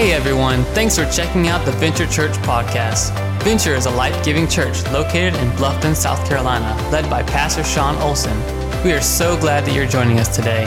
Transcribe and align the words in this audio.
Hey 0.00 0.12
everyone, 0.12 0.64
thanks 0.72 0.96
for 0.96 1.04
checking 1.10 1.48
out 1.48 1.66
the 1.66 1.72
Venture 1.72 2.06
Church 2.06 2.32
podcast. 2.38 3.12
Venture 3.42 3.74
is 3.74 3.84
a 3.84 3.90
life 3.90 4.24
giving 4.24 4.48
church 4.48 4.82
located 4.86 5.34
in 5.34 5.50
Bluffton, 5.50 5.94
South 5.94 6.26
Carolina, 6.26 6.74
led 6.90 7.10
by 7.10 7.22
Pastor 7.22 7.62
Sean 7.62 7.96
Olson. 7.96 8.34
We 8.82 8.92
are 8.92 9.02
so 9.02 9.38
glad 9.38 9.66
that 9.66 9.74
you're 9.74 9.84
joining 9.84 10.18
us 10.18 10.34
today. 10.34 10.62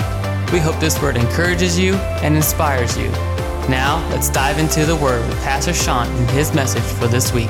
We 0.54 0.60
hope 0.60 0.80
this 0.80 1.02
word 1.02 1.18
encourages 1.18 1.80
you 1.80 1.96
and 2.22 2.36
inspires 2.36 2.96
you. 2.96 3.10
Now, 3.68 4.08
let's 4.12 4.30
dive 4.30 4.60
into 4.60 4.86
the 4.86 4.96
word 4.96 5.28
with 5.28 5.42
Pastor 5.42 5.74
Sean 5.74 6.06
and 6.06 6.30
his 6.30 6.54
message 6.54 6.84
for 6.84 7.08
this 7.08 7.34
week. 7.34 7.50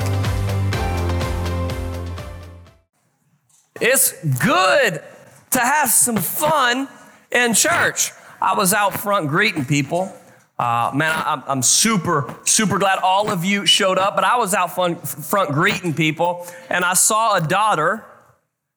It's 3.78 4.24
good 4.38 5.02
to 5.50 5.58
have 5.58 5.90
some 5.90 6.16
fun 6.16 6.88
in 7.30 7.52
church. 7.52 8.12
I 8.40 8.54
was 8.54 8.72
out 8.72 8.94
front 8.94 9.28
greeting 9.28 9.66
people. 9.66 10.10
Uh, 10.58 10.92
man, 10.94 11.10
I, 11.10 11.42
I'm 11.48 11.62
super, 11.62 12.32
super 12.44 12.78
glad 12.78 13.00
all 13.00 13.30
of 13.30 13.44
you 13.44 13.66
showed 13.66 13.98
up, 13.98 14.14
but 14.14 14.24
I 14.24 14.36
was 14.36 14.54
out 14.54 14.74
front, 14.74 15.06
front 15.06 15.50
greeting 15.50 15.94
people 15.94 16.46
and 16.70 16.84
I 16.84 16.94
saw 16.94 17.36
a 17.36 17.40
daughter 17.40 18.04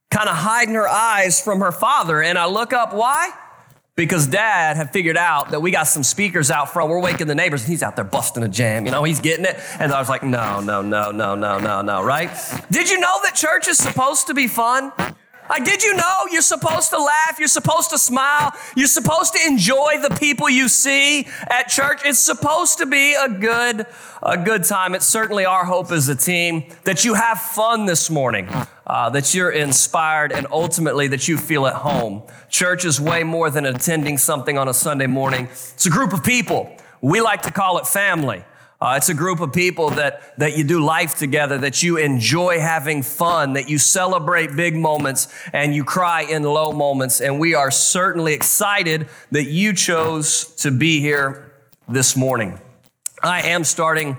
kind 0.09 0.27
of 0.27 0.35
hiding 0.35 0.73
her 0.73 0.87
eyes 0.87 1.41
from 1.41 1.59
her 1.59 1.71
father. 1.71 2.21
And 2.21 2.37
I 2.37 2.47
look 2.47 2.73
up, 2.73 2.93
why? 2.93 3.29
Because 3.95 4.27
dad 4.27 4.77
had 4.77 4.91
figured 4.91 5.17
out 5.17 5.49
that 5.51 5.59
we 5.59 5.71
got 5.71 5.83
some 5.87 6.03
speakers 6.03 6.51
out 6.51 6.71
front. 6.71 6.89
We're 6.89 7.01
waking 7.01 7.27
the 7.27 7.35
neighbors, 7.35 7.63
and 7.63 7.69
he's 7.69 7.81
out 7.81 7.95
there 7.95 8.05
busting 8.05 8.43
a 8.43 8.47
jam. 8.47 8.85
You 8.85 8.91
know, 8.91 9.03
he's 9.03 9.19
getting 9.19 9.45
it. 9.45 9.57
And 9.79 9.91
I 9.91 9.99
was 9.99 10.07
like, 10.07 10.21
no, 10.21 10.59
no, 10.59 10.83
no, 10.83 11.11
no, 11.11 11.33
no, 11.33 11.59
no, 11.59 11.81
no, 11.81 12.03
right? 12.03 12.29
Did 12.69 12.91
you 12.91 12.99
know 12.99 13.19
that 13.23 13.33
church 13.33 13.67
is 13.67 13.79
supposed 13.79 14.27
to 14.27 14.35
be 14.35 14.47
fun? 14.47 14.91
Like, 15.49 15.63
did 15.63 15.83
you 15.83 15.95
know 15.95 16.25
you're 16.31 16.41
supposed 16.41 16.89
to 16.91 16.99
laugh? 16.99 17.37
You're 17.39 17.47
supposed 17.47 17.89
to 17.91 17.97
smile. 17.97 18.53
You're 18.75 18.87
supposed 18.87 19.33
to 19.33 19.39
enjoy 19.45 19.97
the 20.01 20.15
people 20.19 20.49
you 20.49 20.67
see 20.67 21.27
at 21.49 21.63
church. 21.69 22.01
It's 22.05 22.19
supposed 22.19 22.79
to 22.79 22.85
be 22.85 23.13
a 23.13 23.29
good, 23.29 23.85
a 24.21 24.37
good 24.37 24.63
time. 24.63 24.95
It's 24.95 25.05
certainly 25.05 25.45
our 25.45 25.65
hope 25.65 25.91
as 25.91 26.09
a 26.09 26.15
team 26.15 26.65
that 26.83 27.05
you 27.05 27.13
have 27.13 27.39
fun 27.39 27.85
this 27.85 28.09
morning, 28.09 28.49
uh, 28.85 29.09
that 29.11 29.33
you're 29.33 29.51
inspired, 29.51 30.31
and 30.31 30.47
ultimately 30.51 31.07
that 31.09 31.27
you 31.27 31.37
feel 31.37 31.65
at 31.65 31.75
home. 31.75 32.23
Church 32.49 32.85
is 32.85 32.99
way 32.99 33.23
more 33.23 33.49
than 33.49 33.65
attending 33.65 34.17
something 34.17 34.57
on 34.57 34.67
a 34.67 34.73
Sunday 34.73 35.07
morning. 35.07 35.45
It's 35.45 35.85
a 35.85 35.89
group 35.89 36.13
of 36.13 36.23
people. 36.23 36.75
We 37.01 37.21
like 37.21 37.43
to 37.43 37.51
call 37.51 37.77
it 37.77 37.87
family. 37.87 38.43
Uh, 38.79 38.93
it's 38.95 39.09
a 39.09 39.13
group 39.13 39.39
of 39.39 39.51
people 39.51 39.89
that, 39.89 40.37
that 40.37 40.55
you 40.55 40.63
do 40.63 40.79
life 40.79 41.17
together, 41.17 41.57
that 41.57 41.81
you 41.81 41.97
enjoy 41.97 42.59
having 42.59 43.01
fun, 43.01 43.53
that 43.53 43.67
you 43.67 43.79
celebrate 43.79 44.55
big 44.55 44.75
moments 44.75 45.27
and 45.51 45.73
you 45.73 45.83
cry 45.83 46.21
in 46.21 46.43
low 46.43 46.71
moments. 46.71 47.19
And 47.19 47.39
we 47.39 47.55
are 47.55 47.71
certainly 47.71 48.33
excited 48.33 49.07
that 49.31 49.45
you 49.45 49.73
chose 49.73 50.45
to 50.57 50.69
be 50.69 50.99
here 50.99 51.51
this 51.89 52.15
morning. 52.15 52.59
I 53.23 53.47
am 53.47 53.63
starting 53.63 54.15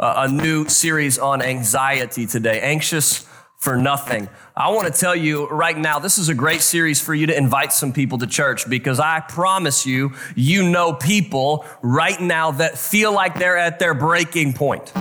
a, 0.00 0.14
a 0.16 0.28
new 0.28 0.66
series 0.66 1.16
on 1.16 1.40
anxiety 1.40 2.26
today, 2.26 2.60
anxious 2.62 3.28
for 3.64 3.78
nothing. 3.78 4.28
I 4.54 4.70
want 4.70 4.92
to 4.92 5.00
tell 5.00 5.16
you 5.16 5.48
right 5.48 5.76
now, 5.76 5.98
this 5.98 6.18
is 6.18 6.28
a 6.28 6.34
great 6.34 6.60
series 6.60 7.00
for 7.00 7.14
you 7.14 7.26
to 7.28 7.36
invite 7.36 7.72
some 7.72 7.94
people 7.94 8.18
to 8.18 8.26
church 8.26 8.68
because 8.68 9.00
I 9.00 9.20
promise 9.20 9.86
you, 9.86 10.12
you 10.36 10.68
know 10.68 10.92
people 10.92 11.64
right 11.80 12.20
now 12.20 12.50
that 12.52 12.76
feel 12.76 13.12
like 13.12 13.38
they're 13.38 13.56
at 13.56 13.78
their 13.78 13.94
breaking 13.94 14.52
point. 14.52 14.92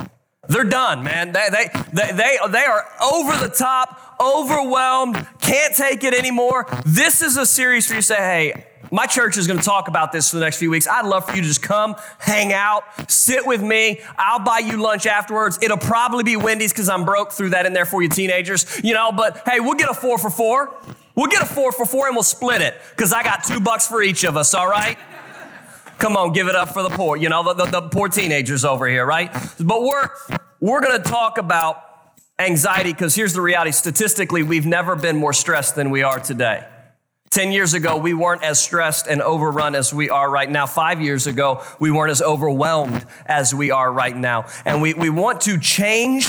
They're 0.48 0.64
done, 0.64 1.04
man. 1.04 1.34
They, 1.34 1.48
they, 1.52 1.70
they, 1.92 2.12
they, 2.14 2.38
they 2.50 2.64
are 2.64 2.86
over 3.02 3.38
the 3.38 3.54
top, 3.54 4.16
overwhelmed, 4.22 5.28
can't 5.42 5.76
take 5.76 6.06
it 6.06 6.14
anymore. 6.14 6.66
This 6.86 7.22
is 7.22 7.36
a 7.36 7.46
series 7.46 7.88
for 7.88 7.96
you 7.96 8.00
to 8.00 8.06
say, 8.06 8.16
hey, 8.16 8.66
my 8.94 9.08
church 9.08 9.40
is 9.40 9.48
going 9.48 9.58
to 9.58 9.66
talk 9.66 9.88
about 9.88 10.12
this 10.12 10.30
for 10.30 10.36
the 10.36 10.44
next 10.44 10.58
few 10.58 10.70
weeks. 10.70 10.88
I'd 10.88 11.08
love 11.08 11.26
for 11.26 11.36
you 11.36 11.42
to 11.42 11.48
just 11.48 11.64
come, 11.64 11.96
hang 12.20 12.54
out, 12.54 12.84
sit 13.10 13.44
with 13.44 13.60
me. 13.60 14.00
I'll 14.20 14.38
buy 14.38 14.60
you 14.60 14.78
lunch 14.78 15.08
afterwards. 15.08 15.58
It'll 15.64 15.78
probably 15.78 16.24
be 16.24 16.36
Wendy's 16.36 16.72
because 16.72 16.90
I'm 16.90 17.04
broke. 17.04 17.32
Threw 17.32 17.50
that 17.50 17.66
in 17.66 17.74
there 17.74 17.88
for 17.88 18.04
you 18.04 18.10
teenagers, 18.10 18.80
you 18.84 18.94
know, 18.94 19.12
but 19.12 19.42
hey, 19.48 19.60
we'll 19.60 19.74
get 19.74 19.90
a 19.90 19.96
four 19.96 20.20
for 20.20 20.30
four. 20.30 20.78
We'll 21.16 21.26
get 21.26 21.42
a 21.42 21.46
four 21.46 21.72
for 21.72 21.88
four 21.88 22.06
and 22.06 22.16
we'll 22.16 22.22
split 22.22 22.62
it 22.62 22.80
because 22.92 23.12
I 23.12 23.24
got 23.24 23.44
two 23.44 23.60
bucks 23.60 23.88
for 23.88 24.04
each 24.04 24.26
of 24.26 24.38
us, 24.38 24.54
all 24.54 24.68
right? 24.68 25.00
Come 25.98 26.16
on, 26.16 26.32
give 26.32 26.48
it 26.48 26.56
up 26.56 26.70
for 26.70 26.84
the 26.84 26.90
poor, 26.90 27.18
you 27.18 27.30
know, 27.30 27.52
the, 27.52 27.66
the, 27.66 27.82
the 27.82 27.90
poor 27.90 28.10
teenagers 28.10 28.64
over 28.64 28.88
here, 28.88 29.08
right? 29.08 29.34
But 29.60 29.82
we're, 29.82 30.08
we're 30.60 30.82
going 30.82 31.02
to 31.02 31.10
talk 31.10 31.40
about 31.40 31.84
anxiety 32.38 32.94
because 32.94 33.16
here's 33.16 33.34
the 33.34 33.42
reality 33.42 33.72
statistically, 33.72 34.44
we've 34.44 34.68
never 34.68 34.96
been 34.96 35.18
more 35.18 35.34
stressed 35.34 35.76
than 35.76 35.90
we 35.90 36.04
are 36.04 36.20
today. 36.20 36.68
10 37.34 37.52
years 37.52 37.74
ago, 37.74 37.98
we 37.98 38.14
weren't 38.14 38.44
as 38.44 38.62
stressed 38.62 39.08
and 39.08 39.20
overrun 39.22 39.74
as 39.74 39.92
we 39.92 40.10
are 40.10 40.30
right 40.30 40.50
now. 40.50 40.68
Five 40.68 41.02
years 41.02 41.26
ago, 41.26 41.64
we 41.80 41.90
weren't 41.90 42.12
as 42.12 42.22
overwhelmed 42.22 43.06
as 43.26 43.56
we 43.56 43.72
are 43.72 43.92
right 43.92 44.16
now. 44.16 44.46
And 44.66 44.84
we, 44.84 44.94
we 44.94 45.10
want 45.10 45.42
to 45.42 45.58
change 45.58 46.28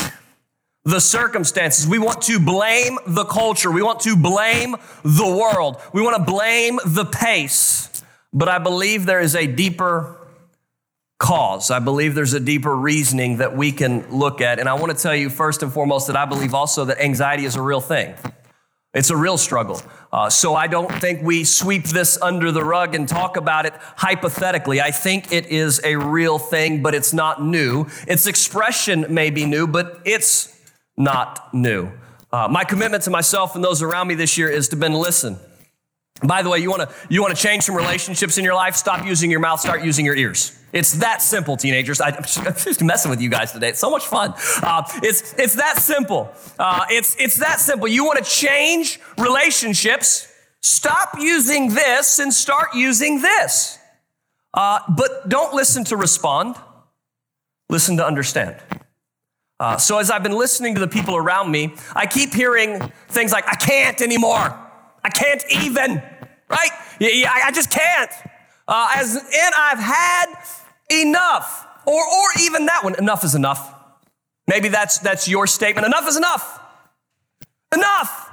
the 0.84 1.00
circumstances. 1.00 1.87
We 1.87 1.98
want 1.98 2.22
to 2.22 2.41
blame 2.41 2.98
the 3.06 3.25
culture. 3.25 3.70
We 3.70 3.82
want 3.82 4.00
to 4.00 4.16
blame 4.16 4.76
the 5.03 5.26
world. 5.26 5.81
We 5.92 6.00
want 6.00 6.16
to 6.16 6.31
blame 6.31 6.78
the 6.87 7.04
pace. 7.04 8.03
But 8.32 8.48
I 8.48 8.59
believe 8.59 9.04
there 9.04 9.21
is 9.21 9.34
a 9.34 9.47
deeper 9.47 10.16
cause. 11.19 11.71
I 11.71 11.81
believe 11.81 12.15
there's 12.15 12.34
a 12.34 12.41
deeper 12.41 12.75
reasoning 12.75 13.38
that 13.38 13.54
we 13.54 13.72
can 13.72 14.10
look 14.10 14.41
at. 14.41 14.59
And 14.59 14.71
I 14.71 14.75
want 14.75 14.97
to 14.97 15.03
tell 15.03 15.15
you 15.15 15.28
first 15.28 15.62
and 15.62 15.71
foremost 15.71 16.06
that 16.06 16.16
I 16.16 16.25
believe 16.25 16.54
also 16.54 16.86
that 16.86 16.98
anxiety 16.98 17.44
is 17.44 17.56
a 17.56 17.62
real 17.62 17.81
thing. 17.82 18.15
It's 18.94 19.10
a 19.10 19.16
real 19.16 19.37
struggle. 19.37 19.82
Uh, 20.12 20.31
so 20.31 20.55
I 20.55 20.69
don't 20.69 20.91
think 21.00 21.22
we 21.22 21.43
sweep 21.43 21.84
this 21.84 22.16
under 22.22 22.53
the 22.53 22.62
rug 22.62 22.94
and 22.94 23.09
talk 23.09 23.37
about 23.37 23.66
it 23.66 23.75
hypothetically. 23.97 24.81
I 24.81 24.93
think 24.93 25.32
it 25.32 25.47
is 25.47 25.81
a 25.84 25.97
real 25.97 26.38
thing, 26.38 26.81
but 26.81 26.94
it's 26.94 27.12
not 27.12 27.43
new. 27.43 27.87
Its 28.06 28.27
expression 28.28 29.06
may 29.09 29.31
be 29.31 29.47
new, 29.47 29.66
but 29.66 30.00
it's 30.04 30.56
not 30.97 31.53
new. 31.53 31.91
Uh, 32.33 32.47
my 32.49 32.62
commitment 32.62 33.03
to 33.04 33.10
myself 33.10 33.56
and 33.56 33.65
those 33.65 33.83
around 33.83 34.06
me 34.06 34.15
this 34.15 34.38
year 34.38 34.49
is 34.49 34.69
to 34.69 34.77
been 34.77 34.94
listen. 34.94 35.38
By 36.22 36.43
the 36.43 36.49
way, 36.49 36.60
you 36.60 36.71
want 36.71 36.88
to 36.88 36.94
you 37.09 37.21
want 37.21 37.37
to 37.37 37.43
change 37.43 37.65
some 37.65 37.75
relationships 37.75 38.38
in 38.38 38.44
your 38.44 38.54
life? 38.54 38.77
Stop 38.77 39.04
using 39.04 39.31
your 39.31 39.41
mouth. 39.41 39.59
Start 39.60 39.83
using 39.83 40.06
your 40.06 40.16
ears. 40.16 40.56
It's 40.74 40.94
that 40.94 41.22
simple, 41.22 41.56
teenagers. 41.56 42.00
I, 42.00 42.08
am 42.16 42.24
just 42.24 42.82
messing 42.82 43.08
with 43.08 43.22
you 43.22 43.30
guys 43.30 43.52
today. 43.52 43.68
It's 43.68 43.78
so 43.78 43.90
much 43.90 44.04
fun. 44.04 44.34
Uh, 44.60 44.82
it's 45.02 45.32
it's 45.38 45.54
that 45.54 45.78
simple. 45.78 46.32
Uh, 46.58 46.84
it's 46.90 47.14
it's 47.18 47.36
that 47.36 47.60
simple. 47.60 47.86
You 47.86 48.04
want 48.04 48.22
to 48.22 48.28
change 48.28 49.00
relationships? 49.16 50.28
Stop 50.62 51.16
using 51.20 51.68
this 51.74 52.18
and 52.18 52.34
start 52.34 52.74
using 52.74 53.22
this. 53.22 53.78
Uh, 54.52 54.80
but 54.96 55.28
don't 55.28 55.54
listen 55.54 55.84
to 55.84 55.96
respond. 55.96 56.56
Listen 57.70 57.96
to 57.98 58.06
understand. 58.06 58.56
Uh, 59.60 59.76
so 59.76 59.98
as 59.98 60.10
I've 60.10 60.24
been 60.24 60.36
listening 60.36 60.74
to 60.74 60.80
the 60.80 60.88
people 60.88 61.14
around 61.14 61.52
me, 61.52 61.74
I 61.94 62.06
keep 62.06 62.34
hearing 62.34 62.80
things 63.08 63.30
like, 63.30 63.46
"I 63.46 63.54
can't 63.54 64.00
anymore." 64.02 64.60
I 65.06 65.10
can't 65.10 65.44
even, 65.50 66.02
right? 66.48 66.70
Yeah, 66.98 67.30
I 67.30 67.52
just 67.52 67.70
can't. 67.70 68.10
Uh, 68.66 68.88
as 68.96 69.16
in, 69.16 69.50
I've 69.56 69.78
had 69.78 70.34
enough. 70.91 71.67
Or, 71.87 72.03
or 72.03 72.27
even 72.41 72.67
that 72.67 72.83
one, 72.83 72.95
enough 72.97 73.25
is 73.25 73.34
enough. 73.34 73.72
Maybe 74.47 74.69
that's, 74.69 74.99
that's 74.99 75.28
your 75.28 75.47
statement. 75.47 75.87
Enough 75.87 76.09
is 76.09 76.17
enough. 76.17 76.61
Enough. 77.75 78.31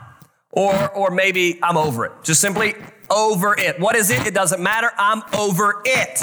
Or, 0.52 0.90
or 0.92 1.12
maybe 1.12 1.60
I'm 1.62 1.78
over 1.78 2.06
it. 2.06 2.12
Just 2.24 2.42
simply 2.42 2.76
over 3.10 3.58
it. 3.58 3.80
What 3.80 3.96
is 3.96 4.10
it? 4.10 4.26
It 4.28 4.34
doesn't 4.34 4.62
matter. 4.62 4.92
I'm 4.98 5.24
over 5.34 5.82
it. 5.86 6.22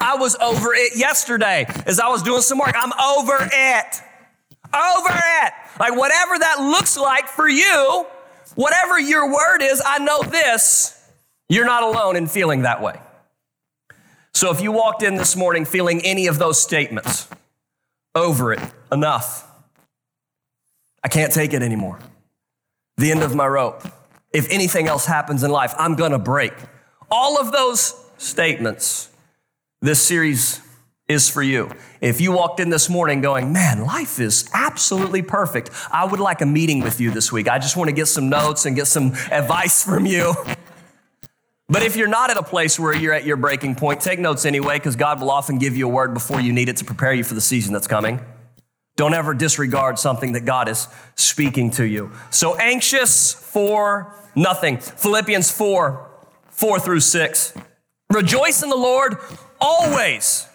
I 0.00 0.16
was 0.16 0.36
over 0.36 0.74
it 0.74 0.96
yesterday 0.96 1.66
as 1.86 2.00
I 2.00 2.08
was 2.08 2.22
doing 2.22 2.40
some 2.40 2.58
work. 2.58 2.74
I'm 2.74 2.92
over 2.92 3.36
it. 3.40 4.02
Over 4.74 5.10
it. 5.10 5.52
Like 5.78 5.96
whatever 5.96 6.38
that 6.38 6.56
looks 6.60 6.96
like 6.96 7.28
for 7.28 7.48
you, 7.48 8.06
Whatever 8.54 9.00
your 9.00 9.32
word 9.32 9.62
is, 9.62 9.82
I 9.84 9.98
know 9.98 10.22
this. 10.22 10.98
You're 11.48 11.66
not 11.66 11.82
alone 11.82 12.16
in 12.16 12.26
feeling 12.26 12.62
that 12.62 12.82
way. 12.82 12.98
So 14.34 14.50
if 14.50 14.60
you 14.60 14.72
walked 14.72 15.02
in 15.02 15.16
this 15.16 15.36
morning 15.36 15.64
feeling 15.64 16.00
any 16.02 16.26
of 16.26 16.38
those 16.38 16.60
statements, 16.60 17.28
over 18.14 18.52
it, 18.52 18.60
enough, 18.90 19.48
I 21.04 21.08
can't 21.08 21.32
take 21.32 21.52
it 21.52 21.62
anymore, 21.62 21.98
the 22.96 23.10
end 23.10 23.22
of 23.22 23.34
my 23.34 23.46
rope, 23.46 23.82
if 24.32 24.50
anything 24.50 24.88
else 24.88 25.06
happens 25.06 25.42
in 25.42 25.50
life, 25.50 25.74
I'm 25.78 25.94
gonna 25.94 26.18
break. 26.18 26.54
All 27.10 27.38
of 27.38 27.52
those 27.52 27.94
statements, 28.16 29.10
this 29.80 30.00
series 30.00 30.60
is 31.08 31.28
for 31.28 31.42
you. 31.42 31.70
If 32.00 32.20
you 32.20 32.32
walked 32.32 32.60
in 32.60 32.70
this 32.70 32.88
morning 32.88 33.20
going, 33.20 33.52
man, 33.52 33.84
life 33.84 34.18
is 34.18 34.48
absolutely 34.54 35.22
perfect, 35.22 35.70
I 35.90 36.06
would 36.06 36.20
like 36.20 36.40
a 36.40 36.46
meeting 36.46 36.80
with 36.80 37.00
you 37.00 37.10
this 37.10 37.30
week. 37.30 37.48
I 37.48 37.58
just 37.58 37.76
want 37.76 37.88
to 37.88 37.94
get 37.94 38.06
some 38.06 38.28
notes 38.28 38.64
and 38.64 38.74
get 38.74 38.86
some 38.86 39.12
advice 39.30 39.84
from 39.84 40.06
you. 40.06 40.34
But 41.68 41.82
if 41.82 41.96
you're 41.96 42.08
not 42.08 42.30
at 42.30 42.36
a 42.36 42.42
place 42.42 42.78
where 42.78 42.94
you're 42.94 43.14
at 43.14 43.24
your 43.24 43.36
breaking 43.36 43.76
point, 43.76 44.00
take 44.00 44.18
notes 44.18 44.44
anyway, 44.44 44.78
because 44.78 44.96
God 44.96 45.20
will 45.20 45.30
often 45.30 45.58
give 45.58 45.76
you 45.76 45.86
a 45.86 45.90
word 45.90 46.12
before 46.12 46.40
you 46.40 46.52
need 46.52 46.68
it 46.68 46.76
to 46.78 46.84
prepare 46.84 47.14
you 47.14 47.24
for 47.24 47.34
the 47.34 47.40
season 47.40 47.72
that's 47.72 47.86
coming. 47.86 48.20
Don't 48.96 49.14
ever 49.14 49.32
disregard 49.32 49.98
something 49.98 50.32
that 50.32 50.44
God 50.44 50.68
is 50.68 50.86
speaking 51.14 51.70
to 51.72 51.84
you. 51.84 52.12
So 52.30 52.56
anxious 52.56 53.32
for 53.32 54.14
nothing. 54.34 54.78
Philippians 54.78 55.50
4, 55.50 56.10
4 56.50 56.80
through 56.80 57.00
6. 57.00 57.54
Rejoice 58.10 58.62
in 58.62 58.68
the 58.68 58.76
Lord 58.76 59.16
always. 59.60 60.46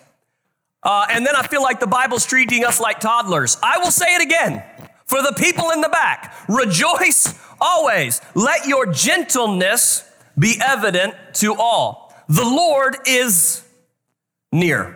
Uh, 0.83 1.07
and 1.09 1.25
then 1.25 1.35
I 1.35 1.47
feel 1.47 1.63
like 1.63 1.79
the 1.79 1.87
Bible's 1.87 2.25
treating 2.25 2.63
us 2.63 2.79
like 2.79 2.99
toddlers. 2.99 3.57
I 3.63 3.79
will 3.79 3.91
say 3.91 4.15
it 4.15 4.21
again 4.21 4.63
for 5.05 5.21
the 5.23 5.33
people 5.37 5.71
in 5.71 5.81
the 5.81 5.89
back 5.89 6.35
rejoice 6.47 7.33
always. 7.59 8.21
Let 8.35 8.67
your 8.67 8.85
gentleness 8.85 10.06
be 10.37 10.59
evident 10.63 11.15
to 11.35 11.55
all. 11.55 12.13
The 12.29 12.43
Lord 12.43 12.97
is 13.05 13.63
near. 14.51 14.95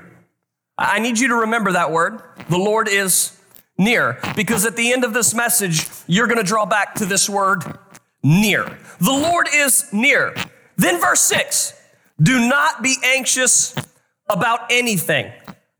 I 0.78 1.00
need 1.00 1.20
you 1.20 1.30
to 1.30 1.36
remember 1.36 1.74
that 1.74 1.92
word. 1.92 2.22
The 2.50 2.58
Lord 2.58 2.88
is 2.88 3.40
near. 3.78 4.20
Because 4.36 4.66
at 4.66 4.76
the 4.76 4.92
end 4.92 5.04
of 5.04 5.14
this 5.14 5.34
message, 5.34 5.88
you're 6.08 6.28
going 6.28 6.38
to 6.38 6.44
draw 6.44 6.66
back 6.66 6.96
to 6.96 7.06
this 7.06 7.30
word 7.30 7.64
near. 8.24 8.78
The 9.00 9.12
Lord 9.12 9.48
is 9.54 9.92
near. 9.92 10.36
Then, 10.78 11.00
verse 11.00 11.22
six 11.22 11.80
do 12.22 12.48
not 12.48 12.84
be 12.84 12.96
anxious 13.04 13.76
about 14.30 14.72
anything, 14.72 15.32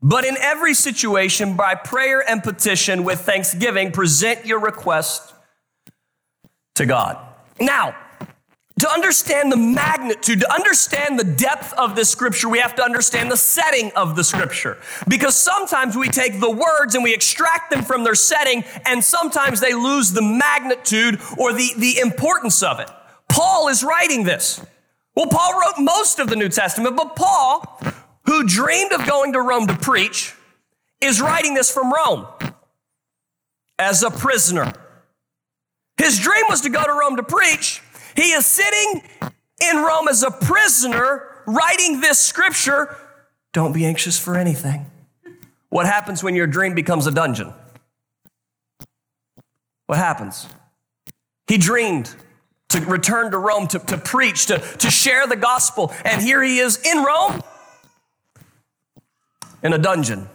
but 0.02 0.24
in 0.24 0.36
every 0.38 0.74
situation, 0.74 1.56
by 1.56 1.74
prayer 1.74 2.28
and 2.28 2.42
petition 2.42 3.04
with 3.04 3.20
thanksgiving, 3.20 3.92
present 3.92 4.44
your 4.44 4.60
request 4.60 5.32
to 6.74 6.86
God. 6.86 7.16
Now, 7.60 7.96
to 8.82 8.90
understand 8.90 9.52
the 9.52 9.56
magnitude, 9.56 10.40
to 10.40 10.52
understand 10.52 11.16
the 11.16 11.24
depth 11.24 11.72
of 11.74 11.94
this 11.94 12.10
scripture, 12.10 12.48
we 12.48 12.58
have 12.58 12.74
to 12.74 12.82
understand 12.82 13.30
the 13.30 13.36
setting 13.36 13.92
of 13.94 14.16
the 14.16 14.24
scripture. 14.24 14.76
Because 15.06 15.36
sometimes 15.36 15.96
we 15.96 16.08
take 16.08 16.40
the 16.40 16.50
words 16.50 16.96
and 16.96 17.04
we 17.04 17.14
extract 17.14 17.70
them 17.70 17.82
from 17.84 18.02
their 18.02 18.16
setting, 18.16 18.64
and 18.84 19.02
sometimes 19.04 19.60
they 19.60 19.72
lose 19.72 20.12
the 20.12 20.20
magnitude 20.22 21.20
or 21.38 21.52
the, 21.52 21.72
the 21.76 21.98
importance 22.00 22.60
of 22.60 22.80
it. 22.80 22.90
Paul 23.28 23.68
is 23.68 23.84
writing 23.84 24.24
this. 24.24 24.60
Well, 25.14 25.28
Paul 25.28 25.60
wrote 25.60 25.78
most 25.78 26.18
of 26.18 26.28
the 26.28 26.36
New 26.36 26.48
Testament, 26.48 26.96
but 26.96 27.14
Paul, 27.14 27.80
who 28.24 28.44
dreamed 28.44 28.92
of 28.92 29.06
going 29.06 29.34
to 29.34 29.40
Rome 29.40 29.68
to 29.68 29.76
preach, 29.76 30.34
is 31.00 31.20
writing 31.20 31.54
this 31.54 31.70
from 31.72 31.92
Rome 31.92 32.26
as 33.78 34.02
a 34.02 34.10
prisoner. 34.10 34.72
His 35.98 36.18
dream 36.18 36.46
was 36.48 36.62
to 36.62 36.68
go 36.68 36.82
to 36.82 36.92
Rome 36.92 37.14
to 37.16 37.22
preach, 37.22 37.80
he 38.14 38.32
is 38.32 38.46
sitting 38.46 39.02
in 39.60 39.76
Rome 39.76 40.08
as 40.08 40.22
a 40.22 40.30
prisoner 40.30 41.42
writing 41.46 42.00
this 42.00 42.18
scripture. 42.18 42.96
Don't 43.52 43.72
be 43.72 43.84
anxious 43.84 44.18
for 44.18 44.36
anything. 44.36 44.86
What 45.68 45.86
happens 45.86 46.22
when 46.22 46.34
your 46.34 46.46
dream 46.46 46.74
becomes 46.74 47.06
a 47.06 47.10
dungeon? 47.10 47.52
What 49.86 49.98
happens? 49.98 50.46
He 51.46 51.58
dreamed 51.58 52.14
to 52.70 52.80
return 52.82 53.30
to 53.30 53.38
Rome 53.38 53.66
to, 53.68 53.78
to 53.78 53.98
preach, 53.98 54.46
to, 54.46 54.58
to 54.58 54.90
share 54.90 55.26
the 55.26 55.36
gospel, 55.36 55.92
and 56.04 56.22
here 56.22 56.42
he 56.42 56.58
is 56.58 56.80
in 56.82 57.02
Rome 57.02 57.42
in 59.62 59.72
a 59.72 59.78
dungeon. 59.78 60.28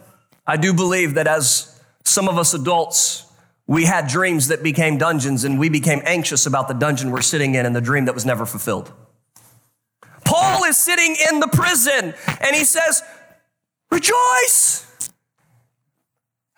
I 0.46 0.58
do 0.58 0.74
believe 0.74 1.16
that 1.16 1.28
as 1.28 1.80
some 2.06 2.30
of 2.30 2.38
us 2.38 2.54
adults 2.54 3.27
we 3.68 3.84
had 3.84 4.08
dreams 4.08 4.48
that 4.48 4.64
became 4.64 4.98
dungeons, 4.98 5.44
and 5.44 5.60
we 5.60 5.68
became 5.68 6.02
anxious 6.06 6.46
about 6.46 6.70
the 6.70 6.74
dungeon 6.74 7.12
we're 7.12 7.22
sitting 7.22 7.54
in 7.54 7.66
and 7.66 7.76
the 7.76 7.82
dream 7.82 8.06
that 8.06 8.16
was 8.16 8.26
never 8.26 8.46
fulfilled. 8.46 8.92
Paul 10.24 10.64
is 10.64 10.78
sitting 10.78 11.16
in 11.32 11.40
the 11.40 11.48
prison 11.48 12.14
and 12.42 12.56
he 12.56 12.64
says, 12.64 13.02
Rejoice! 13.92 15.10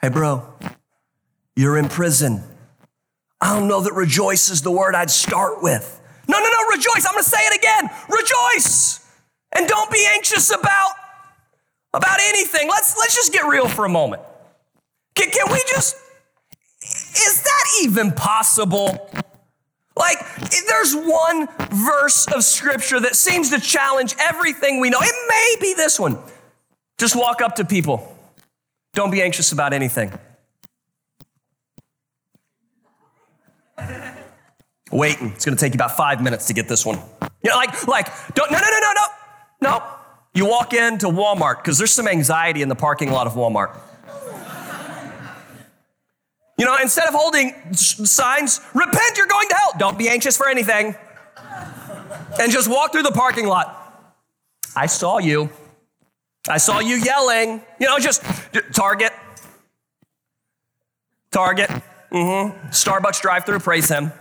Hey, 0.01 0.09
bro, 0.09 0.53
you're 1.55 1.77
in 1.77 1.87
prison. 1.87 2.43
I 3.41 3.57
don't 3.57 3.67
know 3.67 3.81
that 3.81 3.93
rejoice 3.93 4.49
is 4.49 4.61
the 4.61 4.71
word 4.71 4.95
I'd 4.95 5.11
start 5.11 5.61
with. 5.61 6.01
No, 6.27 6.39
no, 6.39 6.45
no, 6.45 6.75
rejoice. 6.75 7.05
I'm 7.05 7.13
going 7.13 7.23
to 7.23 7.29
say 7.29 7.39
it 7.39 7.57
again. 7.57 7.89
Rejoice. 8.09 9.05
And 9.51 9.67
don't 9.67 9.91
be 9.91 10.07
anxious 10.13 10.51
about, 10.51 10.91
about 11.93 12.19
anything. 12.21 12.67
Let's, 12.69 12.97
let's 12.97 13.15
just 13.15 13.31
get 13.31 13.45
real 13.45 13.67
for 13.67 13.85
a 13.85 13.89
moment. 13.89 14.21
Can, 15.15 15.29
can 15.31 15.51
we 15.51 15.61
just 15.69 15.95
is 17.19 17.43
that 17.43 17.63
even 17.83 18.11
possible? 18.11 19.09
Like, 19.95 20.17
there's 20.67 20.95
one 20.95 21.47
verse 21.71 22.25
of 22.27 22.43
scripture 22.43 22.99
that 23.01 23.15
seems 23.15 23.49
to 23.49 23.59
challenge 23.59 24.15
everything 24.17 24.79
we 24.79 24.89
know. 24.89 24.99
It 25.01 25.15
may 25.27 25.55
be 25.61 25.73
this 25.73 25.99
one. 25.99 26.17
Just 26.97 27.15
walk 27.15 27.41
up 27.41 27.55
to 27.55 27.65
people. 27.65 28.15
Don't 28.93 29.11
be 29.11 29.21
anxious 29.21 29.51
about 29.51 29.73
anything. 29.73 30.11
Waiting. 34.91 35.31
It's 35.31 35.45
going 35.45 35.55
to 35.55 35.59
take 35.59 35.73
you 35.73 35.77
about 35.77 35.95
five 35.95 36.23
minutes 36.23 36.47
to 36.47 36.53
get 36.53 36.67
this 36.67 36.85
one. 36.85 36.99
You 37.43 37.51
know, 37.51 37.57
like, 37.57 37.87
like, 37.87 38.33
don't, 38.35 38.51
no, 38.51 38.57
no, 38.57 38.65
no, 38.65 38.79
no, 38.79 38.93
no, 38.93 39.05
no. 39.61 39.83
You 40.33 40.45
walk 40.45 40.73
into 40.73 41.07
Walmart 41.07 41.57
because 41.57 41.77
there's 41.77 41.91
some 41.91 42.07
anxiety 42.07 42.61
in 42.61 42.69
the 42.69 42.75
parking 42.75 43.11
lot 43.11 43.27
of 43.27 43.33
Walmart. 43.33 43.77
You 46.59 46.65
know, 46.65 46.75
instead 46.81 47.07
of 47.07 47.13
holding 47.13 47.73
signs, 47.73 48.59
repent, 48.73 49.17
you're 49.17 49.27
going 49.27 49.47
to 49.47 49.55
hell. 49.55 49.71
Don't 49.77 49.97
be 49.97 50.09
anxious 50.09 50.35
for 50.35 50.49
anything. 50.49 50.93
And 52.37 52.51
just 52.51 52.69
walk 52.69 52.91
through 52.91 53.03
the 53.03 53.11
parking 53.11 53.47
lot. 53.47 53.77
I 54.75 54.85
saw 54.87 55.19
you. 55.19 55.49
I 56.49 56.57
saw 56.57 56.79
you 56.79 56.97
yelling. 56.97 57.61
You 57.79 57.87
know, 57.87 57.97
just 57.97 58.21
Target. 58.73 59.13
Target. 61.31 61.69
Mm-hmm. 62.11 62.67
Starbucks 62.71 63.21
drive 63.21 63.45
through, 63.45 63.59
praise 63.59 63.87
him. 63.87 64.11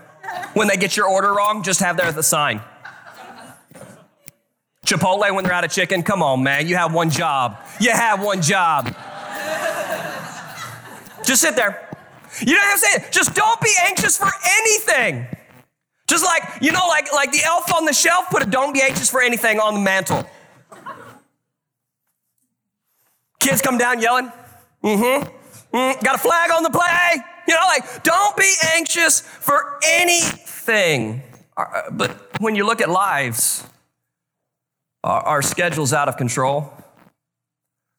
When 0.54 0.68
they 0.68 0.76
get 0.76 0.96
your 0.96 1.08
order 1.08 1.34
wrong, 1.34 1.64
just 1.64 1.80
have 1.80 1.96
there 1.96 2.12
the 2.12 2.22
sign. 2.22 2.60
Chipotle 4.86 5.34
when 5.34 5.42
they're 5.42 5.52
out 5.52 5.64
of 5.64 5.72
chicken, 5.72 6.04
come 6.04 6.22
on, 6.22 6.44
man. 6.44 6.68
You 6.68 6.76
have 6.76 6.94
one 6.94 7.10
job. 7.10 7.58
You 7.80 7.90
have 7.90 8.22
one 8.22 8.42
job. 8.42 8.94
Just 11.24 11.42
sit 11.42 11.56
there. 11.56 11.87
You 12.40 12.54
know 12.54 12.60
what 12.60 12.72
I'm 12.72 12.78
saying? 12.78 13.04
Just 13.10 13.34
don't 13.34 13.60
be 13.60 13.72
anxious 13.86 14.16
for 14.16 14.30
anything. 14.58 15.26
Just 16.06 16.24
like, 16.24 16.42
you 16.62 16.72
know, 16.72 16.86
like, 16.88 17.12
like 17.12 17.32
the 17.32 17.42
elf 17.44 17.72
on 17.74 17.84
the 17.84 17.92
shelf, 17.92 18.30
put 18.30 18.42
a 18.42 18.46
don't 18.46 18.72
be 18.72 18.80
anxious 18.80 19.10
for 19.10 19.20
anything 19.20 19.60
on 19.60 19.74
the 19.74 19.80
mantle. 19.80 20.24
Kids 23.40 23.60
come 23.62 23.78
down 23.78 24.00
yelling, 24.00 24.32
mm-hmm, 24.82 25.76
mm, 25.76 26.02
got 26.02 26.14
a 26.16 26.18
flag 26.18 26.50
on 26.50 26.62
the 26.62 26.70
play. 26.70 27.22
You 27.46 27.54
know, 27.54 27.60
like, 27.66 28.02
don't 28.02 28.36
be 28.36 28.52
anxious 28.74 29.20
for 29.20 29.78
anything. 29.86 31.22
Uh, 31.56 31.90
but 31.90 32.10
when 32.40 32.54
you 32.54 32.66
look 32.66 32.80
at 32.80 32.90
lives, 32.90 33.64
our 35.04 35.40
schedule's 35.40 35.92
out 35.92 36.08
of 36.08 36.16
control. 36.16 36.72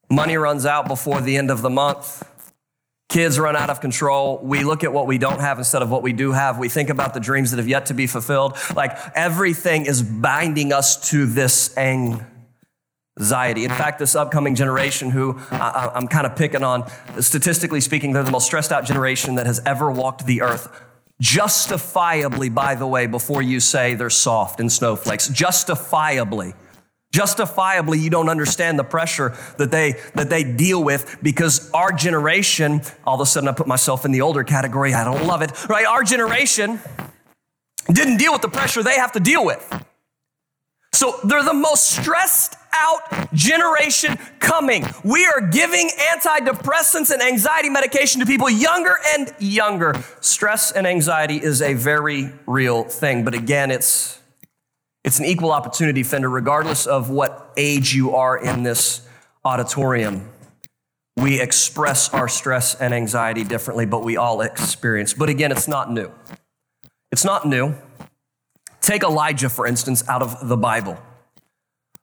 Money 0.08 0.36
runs 0.36 0.66
out 0.66 0.86
before 0.88 1.20
the 1.20 1.36
end 1.36 1.50
of 1.50 1.62
the 1.62 1.70
month. 1.70 2.22
Kids 3.10 3.40
run 3.40 3.56
out 3.56 3.70
of 3.70 3.80
control. 3.80 4.38
We 4.40 4.62
look 4.62 4.84
at 4.84 4.92
what 4.92 5.08
we 5.08 5.18
don't 5.18 5.40
have 5.40 5.58
instead 5.58 5.82
of 5.82 5.90
what 5.90 6.04
we 6.04 6.12
do 6.12 6.30
have. 6.30 6.58
We 6.58 6.68
think 6.68 6.90
about 6.90 7.12
the 7.12 7.18
dreams 7.18 7.50
that 7.50 7.56
have 7.56 7.66
yet 7.66 7.86
to 7.86 7.94
be 7.94 8.06
fulfilled. 8.06 8.56
Like 8.76 8.96
everything 9.16 9.86
is 9.86 10.00
binding 10.00 10.72
us 10.72 11.10
to 11.10 11.26
this 11.26 11.76
anxiety. 11.76 13.64
In 13.64 13.70
fact, 13.70 13.98
this 13.98 14.14
upcoming 14.14 14.54
generation, 14.54 15.10
who 15.10 15.40
I, 15.50 15.90
am 15.96 16.06
kind 16.06 16.24
of 16.24 16.36
picking 16.36 16.62
on, 16.62 16.88
statistically 17.20 17.80
speaking, 17.80 18.12
they're 18.12 18.22
the 18.22 18.30
most 18.30 18.46
stressed 18.46 18.70
out 18.70 18.84
generation 18.84 19.34
that 19.34 19.46
has 19.46 19.60
ever 19.66 19.90
walked 19.90 20.24
the 20.24 20.42
earth. 20.42 20.68
Justifiably, 21.20 22.48
by 22.48 22.76
the 22.76 22.86
way, 22.86 23.08
before 23.08 23.42
you 23.42 23.58
say 23.58 23.94
they're 23.94 24.08
soft 24.08 24.60
and 24.60 24.70
snowflakes, 24.70 25.28
justifiably. 25.28 26.54
Justifiably, 27.12 27.98
you 27.98 28.08
don't 28.08 28.28
understand 28.28 28.78
the 28.78 28.84
pressure 28.84 29.36
that 29.58 29.72
they, 29.72 29.94
that 30.14 30.30
they 30.30 30.44
deal 30.44 30.82
with 30.82 31.18
because 31.22 31.70
our 31.72 31.90
generation, 31.90 32.82
all 33.04 33.16
of 33.16 33.20
a 33.20 33.26
sudden 33.26 33.48
I 33.48 33.52
put 33.52 33.66
myself 33.66 34.04
in 34.04 34.12
the 34.12 34.20
older 34.20 34.44
category, 34.44 34.94
I 34.94 35.02
don't 35.02 35.26
love 35.26 35.42
it, 35.42 35.68
right? 35.68 35.86
Our 35.86 36.04
generation 36.04 36.80
didn't 37.92 38.18
deal 38.18 38.32
with 38.32 38.42
the 38.42 38.48
pressure 38.48 38.82
they 38.82 38.94
have 38.94 39.12
to 39.12 39.20
deal 39.20 39.44
with. 39.44 39.84
So 40.92 41.18
they're 41.24 41.42
the 41.42 41.54
most 41.54 41.88
stressed 41.90 42.56
out 42.72 43.32
generation 43.32 44.16
coming. 44.38 44.84
We 45.04 45.24
are 45.26 45.40
giving 45.40 45.88
antidepressants 45.88 47.10
and 47.10 47.22
anxiety 47.22 47.70
medication 47.70 48.20
to 48.20 48.26
people 48.26 48.50
younger 48.50 48.96
and 49.16 49.34
younger. 49.38 49.94
Stress 50.20 50.72
and 50.72 50.86
anxiety 50.86 51.36
is 51.36 51.62
a 51.62 51.74
very 51.74 52.32
real 52.46 52.84
thing, 52.84 53.24
but 53.24 53.34
again, 53.34 53.70
it's 53.70 54.20
it's 55.10 55.18
an 55.18 55.24
equal 55.24 55.50
opportunity 55.50 56.04
fender, 56.04 56.30
regardless 56.30 56.86
of 56.86 57.10
what 57.10 57.52
age 57.56 57.92
you 57.92 58.14
are 58.14 58.38
in 58.38 58.62
this 58.62 59.02
auditorium. 59.44 60.30
We 61.16 61.40
express 61.40 62.14
our 62.14 62.28
stress 62.28 62.76
and 62.76 62.94
anxiety 62.94 63.42
differently, 63.42 63.86
but 63.86 64.04
we 64.04 64.16
all 64.16 64.40
experience. 64.40 65.12
But 65.12 65.28
again, 65.28 65.50
it's 65.50 65.66
not 65.66 65.90
new. 65.90 66.12
It's 67.10 67.24
not 67.24 67.44
new. 67.44 67.74
Take 68.80 69.02
Elijah, 69.02 69.48
for 69.48 69.66
instance, 69.66 70.08
out 70.08 70.22
of 70.22 70.48
the 70.48 70.56
Bible. 70.56 70.96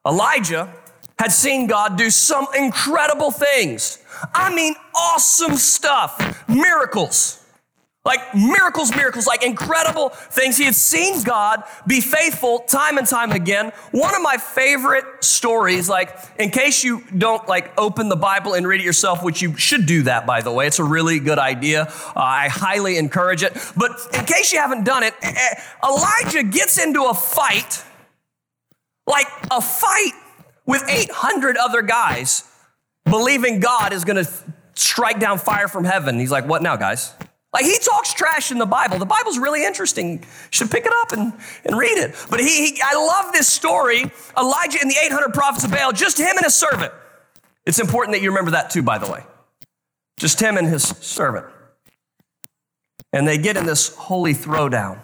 Elijah 0.06 0.74
had 1.18 1.32
seen 1.32 1.66
God 1.66 1.98
do 1.98 2.10
some 2.10 2.48
incredible 2.58 3.32
things. 3.32 4.00
I 4.34 4.54
mean, 4.54 4.76
awesome 4.94 5.56
stuff, 5.56 6.44
miracles. 6.50 7.42
Like 8.08 8.34
miracles, 8.34 8.96
miracles, 8.96 9.28
like 9.28 9.44
incredible 9.44 10.10
things. 10.10 10.56
He 10.58 10.64
had 10.64 10.76
seen 10.76 11.24
God 11.24 11.62
be 11.86 12.00
faithful 12.00 12.60
time 12.60 12.98
and 12.98 13.06
time 13.06 13.34
again. 13.34 13.74
One 13.92 14.16
of 14.16 14.22
my 14.22 14.38
favorite 14.38 15.04
stories, 15.20 15.90
like 15.90 16.18
in 16.40 16.50
case 16.50 16.86
you 16.86 17.04
don't 17.18 17.46
like 17.50 17.74
open 17.78 18.08
the 18.08 18.16
Bible 18.16 18.54
and 18.54 18.66
read 18.66 18.80
it 18.80 18.86
yourself, 18.86 19.22
which 19.22 19.42
you 19.42 19.58
should 19.58 19.86
do 19.86 20.04
that, 20.04 20.26
by 20.26 20.42
the 20.42 20.54
way. 20.54 20.68
It's 20.68 20.80
a 20.80 20.86
really 20.86 21.20
good 21.20 21.38
idea. 21.38 21.82
Uh, 21.82 22.14
I 22.16 22.48
highly 22.48 22.96
encourage 22.96 23.44
it. 23.44 23.52
But 23.76 23.92
in 24.14 24.24
case 24.24 24.54
you 24.54 24.60
haven't 24.60 24.86
done 24.86 25.04
it, 25.04 25.14
eh, 25.22 25.34
eh, 25.36 25.62
Elijah 25.84 26.44
gets 26.44 26.82
into 26.82 27.04
a 27.04 27.14
fight, 27.14 27.84
like 29.06 29.28
a 29.52 29.60
fight 29.60 30.14
with 30.66 30.82
800 30.88 31.58
other 31.58 31.82
guys, 31.82 32.50
believing 33.04 33.60
God 33.60 33.92
is 33.92 34.06
going 34.06 34.24
to 34.24 34.32
strike 34.76 35.20
down 35.20 35.40
fire 35.40 35.68
from 35.68 35.84
heaven. 35.84 36.18
He's 36.18 36.32
like, 36.32 36.48
what 36.48 36.62
now, 36.62 36.78
guys? 36.78 37.14
Like 37.54 37.66
he 37.66 37.78
talks 37.80 38.14
trash 38.14 38.52
in 38.52 38.58
the 38.58 38.66
Bible. 38.66 39.00
The 39.00 39.06
Bible's 39.06 39.40
really 39.40 39.66
interesting. 39.66 40.20
You 40.20 40.28
should 40.52 40.70
pick 40.70 40.86
it 40.86 40.92
up 41.02 41.12
and, 41.14 41.34
and 41.66 41.78
read 41.78 41.98
it. 41.98 42.14
But 42.30 42.40
he, 42.40 42.70
he, 42.70 42.82
I 42.84 42.96
love 42.96 43.34
this 43.34 43.48
story. 43.48 44.12
Elijah 44.38 44.80
and 44.82 44.92
the 44.92 44.98
800 45.06 45.34
prophets 45.34 45.64
of 45.64 45.72
Baal, 45.72 45.92
just 45.92 46.18
him 46.18 46.36
and 46.36 46.44
his 46.44 46.56
servant. 46.56 46.94
It's 47.66 47.80
important 47.80 48.16
that 48.16 48.22
you 48.22 48.30
remember 48.30 48.52
that 48.52 48.70
too, 48.70 48.84
by 48.84 48.98
the 48.98 49.12
way. 49.12 49.24
Just 50.18 50.40
him 50.40 50.58
and 50.58 50.68
his 50.68 50.84
servant. 50.84 51.46
And 53.14 53.28
they 53.28 53.38
get 53.38 53.58
in 53.58 53.66
this 53.66 53.96
holy 53.96 54.34
throwdown. 54.34 55.00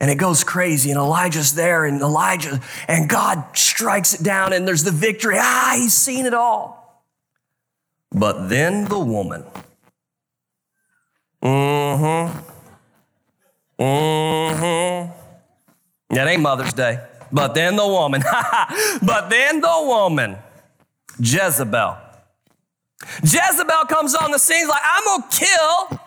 And 0.00 0.10
it 0.10 0.16
goes 0.16 0.42
crazy, 0.42 0.90
and 0.90 0.98
Elijah's 0.98 1.54
there, 1.54 1.84
and 1.84 2.00
Elijah, 2.00 2.60
and 2.88 3.08
God 3.08 3.56
strikes 3.56 4.14
it 4.14 4.22
down, 4.24 4.52
and 4.52 4.66
there's 4.66 4.82
the 4.82 4.90
victory. 4.90 5.36
Ah, 5.38 5.74
he's 5.76 5.94
seen 5.94 6.26
it 6.26 6.34
all. 6.34 7.04
But 8.10 8.48
then 8.48 8.86
the 8.86 8.98
woman, 8.98 9.44
Mm-hmm. 11.42 12.38
Mm-hmm. 13.82 15.12
That 16.14 16.28
ain't 16.28 16.42
Mother's 16.42 16.72
Day. 16.72 17.04
But 17.32 17.54
then 17.54 17.76
the 17.76 17.86
woman, 17.86 18.22
but 19.02 19.30
then 19.30 19.60
the 19.60 19.82
woman, 19.86 20.36
Jezebel. 21.18 21.96
Jezebel 23.22 23.84
comes 23.88 24.14
on 24.14 24.30
the 24.30 24.38
scene 24.38 24.68
like, 24.68 24.82
I'm 24.84 25.04
gonna 25.04 25.26
kill 25.30 26.00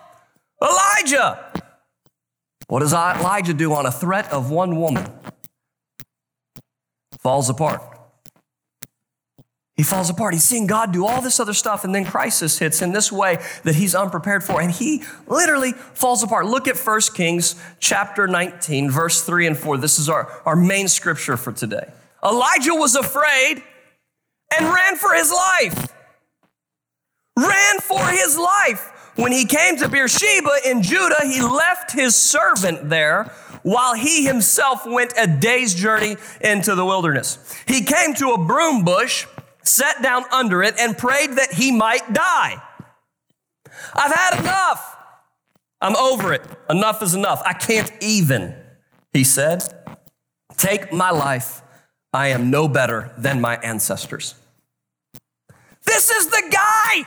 Elijah. 0.61 1.51
What 2.67 2.79
does 2.79 2.93
Elijah 2.93 3.53
do 3.53 3.73
on 3.73 3.85
a 3.85 3.91
threat 3.91 4.31
of 4.31 4.51
one 4.51 4.77
woman? 4.77 5.05
Falls 7.19 7.49
apart. 7.49 7.81
He 9.75 9.83
falls 9.83 10.09
apart. 10.09 10.33
He's 10.33 10.43
seeing 10.43 10.67
God 10.67 10.93
do 10.93 11.05
all 11.05 11.21
this 11.21 11.39
other 11.39 11.53
stuff, 11.53 11.83
and 11.83 11.93
then 11.93 12.05
crisis 12.05 12.57
hits 12.57 12.81
in 12.81 12.93
this 12.93 13.11
way 13.11 13.43
that 13.63 13.75
he's 13.75 13.93
unprepared 13.93 14.43
for, 14.43 14.61
and 14.61 14.71
he 14.71 15.03
literally 15.27 15.73
falls 15.73 16.23
apart. 16.23 16.45
Look 16.45 16.67
at 16.69 16.77
1 16.77 17.01
Kings 17.13 17.61
chapter 17.79 18.25
19, 18.25 18.89
verse 18.89 19.21
3 19.23 19.47
and 19.47 19.57
4. 19.57 19.77
This 19.77 19.99
is 19.99 20.07
our, 20.07 20.31
our 20.45 20.55
main 20.55 20.87
scripture 20.87 21.35
for 21.35 21.51
today. 21.51 21.91
Elijah 22.23 22.73
was 22.73 22.95
afraid 22.95 23.61
and 24.57 24.65
ran 24.73 24.95
for 24.95 25.13
his 25.13 25.31
life. 25.31 25.93
Ran 27.37 27.79
for 27.79 28.05
his 28.07 28.37
life. 28.37 29.11
When 29.17 29.33
he 29.33 29.45
came 29.45 29.75
to 29.77 29.89
Beersheba 29.89 30.51
in 30.65 30.83
Judah, 30.83 31.21
he 31.23 31.41
left 31.41 31.91
his 31.91 32.15
servant 32.15 32.89
there 32.89 33.25
while 33.63 33.93
he 33.93 34.25
himself 34.25 34.85
went 34.85 35.13
a 35.17 35.27
day's 35.27 35.73
journey 35.73 36.15
into 36.39 36.75
the 36.75 36.85
wilderness. 36.85 37.39
He 37.67 37.83
came 37.83 38.13
to 38.15 38.31
a 38.31 38.37
broom 38.37 38.83
bush 38.83 39.25
sat 39.67 40.01
down 40.01 40.23
under 40.31 40.63
it, 40.63 40.75
and 40.79 40.97
prayed 40.97 41.33
that 41.33 41.53
he 41.53 41.71
might 41.71 42.13
die. 42.13 42.61
I've 43.93 44.13
had 44.13 44.39
enough. 44.39 44.97
I'm 45.81 45.95
over 45.95 46.33
it. 46.33 46.43
Enough 46.69 47.03
is 47.03 47.13
enough. 47.13 47.41
I 47.45 47.53
can't 47.53 47.91
even, 48.01 48.55
he 49.13 49.23
said. 49.23 49.63
Take 50.57 50.93
my 50.93 51.11
life. 51.11 51.61
I 52.13 52.29
am 52.29 52.49
no 52.49 52.67
better 52.67 53.11
than 53.17 53.41
my 53.41 53.57
ancestors. 53.57 54.35
This 55.83 56.09
is 56.09 56.27
the 56.27 56.43
guy. 56.51 57.03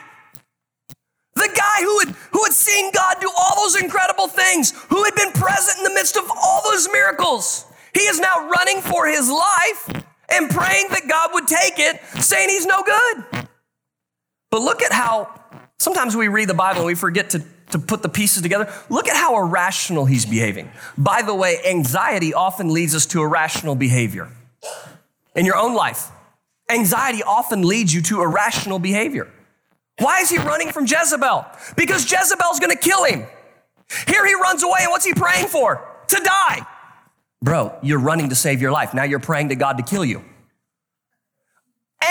The 1.34 1.50
guy 1.56 1.82
who 1.82 1.98
had, 2.00 2.08
who 2.32 2.44
had 2.44 2.52
seen 2.52 2.92
God 2.92 3.16
do 3.20 3.30
all 3.36 3.56
those 3.56 3.80
incredible 3.80 4.28
things, 4.28 4.72
who 4.88 5.04
had 5.04 5.14
been 5.14 5.32
present 5.32 5.78
in 5.78 5.84
the 5.84 5.94
midst 5.94 6.16
of 6.16 6.24
all 6.30 6.62
those 6.70 6.88
miracles. 6.92 7.64
He 7.94 8.00
is 8.00 8.20
now 8.20 8.48
running 8.48 8.80
for 8.80 9.06
his 9.06 9.30
life 9.30 10.04
and 10.30 10.50
praying 10.50 10.86
that 10.90 11.08
God 11.08 11.30
would 11.34 11.46
take 11.46 11.78
it, 11.78 12.00
saying 12.22 12.48
he's 12.48 12.66
no 12.66 12.82
good. 12.82 13.48
But 14.50 14.62
look 14.62 14.82
at 14.82 14.92
how 14.92 15.40
sometimes 15.78 16.16
we 16.16 16.28
read 16.28 16.48
the 16.48 16.54
Bible 16.54 16.80
and 16.80 16.86
we 16.86 16.94
forget 16.94 17.30
to, 17.30 17.42
to 17.70 17.78
put 17.78 18.02
the 18.02 18.08
pieces 18.08 18.42
together. 18.42 18.72
Look 18.88 19.08
at 19.08 19.16
how 19.16 19.36
irrational 19.36 20.04
he's 20.04 20.26
behaving. 20.26 20.70
By 20.96 21.22
the 21.22 21.34
way, 21.34 21.58
anxiety 21.66 22.34
often 22.34 22.72
leads 22.72 22.94
us 22.94 23.06
to 23.06 23.22
irrational 23.22 23.74
behavior. 23.74 24.28
In 25.34 25.44
your 25.46 25.56
own 25.56 25.74
life, 25.74 26.10
anxiety 26.70 27.22
often 27.22 27.62
leads 27.62 27.94
you 27.94 28.02
to 28.02 28.22
irrational 28.22 28.78
behavior. 28.78 29.28
Why 29.98 30.20
is 30.20 30.30
he 30.30 30.38
running 30.38 30.72
from 30.72 30.86
Jezebel? 30.86 31.46
Because 31.76 32.10
Jezebel's 32.10 32.60
gonna 32.60 32.76
kill 32.76 33.04
him. 33.04 33.26
Here 34.06 34.26
he 34.26 34.34
runs 34.34 34.62
away, 34.62 34.80
and 34.82 34.90
what's 34.90 35.04
he 35.04 35.14
praying 35.14 35.48
for? 35.48 35.86
To 36.08 36.20
die. 36.22 36.66
Bro, 37.40 37.78
you're 37.82 38.00
running 38.00 38.30
to 38.30 38.34
save 38.34 38.60
your 38.60 38.72
life. 38.72 38.94
Now 38.94 39.04
you're 39.04 39.20
praying 39.20 39.50
to 39.50 39.54
God 39.54 39.78
to 39.78 39.84
kill 39.84 40.04
you. 40.04 40.24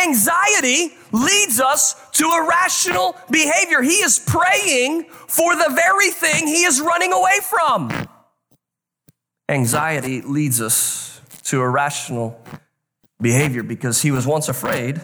Anxiety 0.06 0.90
leads 1.12 1.60
us 1.60 1.96
to 2.12 2.26
irrational 2.26 3.16
behavior. 3.30 3.82
He 3.82 3.96
is 3.96 4.20
praying 4.20 5.06
for 5.06 5.56
the 5.56 5.70
very 5.74 6.12
thing 6.12 6.48
he 6.48 6.64
is 6.64 6.82
running 6.82 7.14
away 7.14 7.40
from. 7.50 7.92
Anxiety 9.50 10.22
leads 10.22 10.62
us 10.62 11.22
to 11.46 11.62
irrational 11.62 12.42
behavior 13.22 13.64
because 13.64 14.02
he 14.02 14.12
was 14.12 14.28
once 14.28 14.50
afraid 14.50 15.02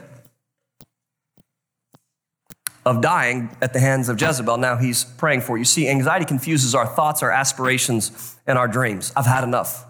of 2.85 3.01
dying 3.01 3.55
at 3.61 3.71
the 3.71 3.79
hands 3.79 4.09
of 4.09 4.19
Jezebel. 4.19 4.57
Now 4.57 4.75
he's 4.75 5.05
praying 5.05 5.41
for. 5.41 5.57
You 5.57 5.63
see, 5.63 5.87
anxiety 5.87 6.25
confuses 6.25 6.75
our 6.75 6.85
thoughts, 6.85 7.23
our 7.23 7.31
aspirations, 7.31 8.35
and 8.45 8.57
our 8.57 8.67
dreams. 8.67 9.13
I've 9.15 9.25
had 9.25 9.45
enough. 9.45 9.85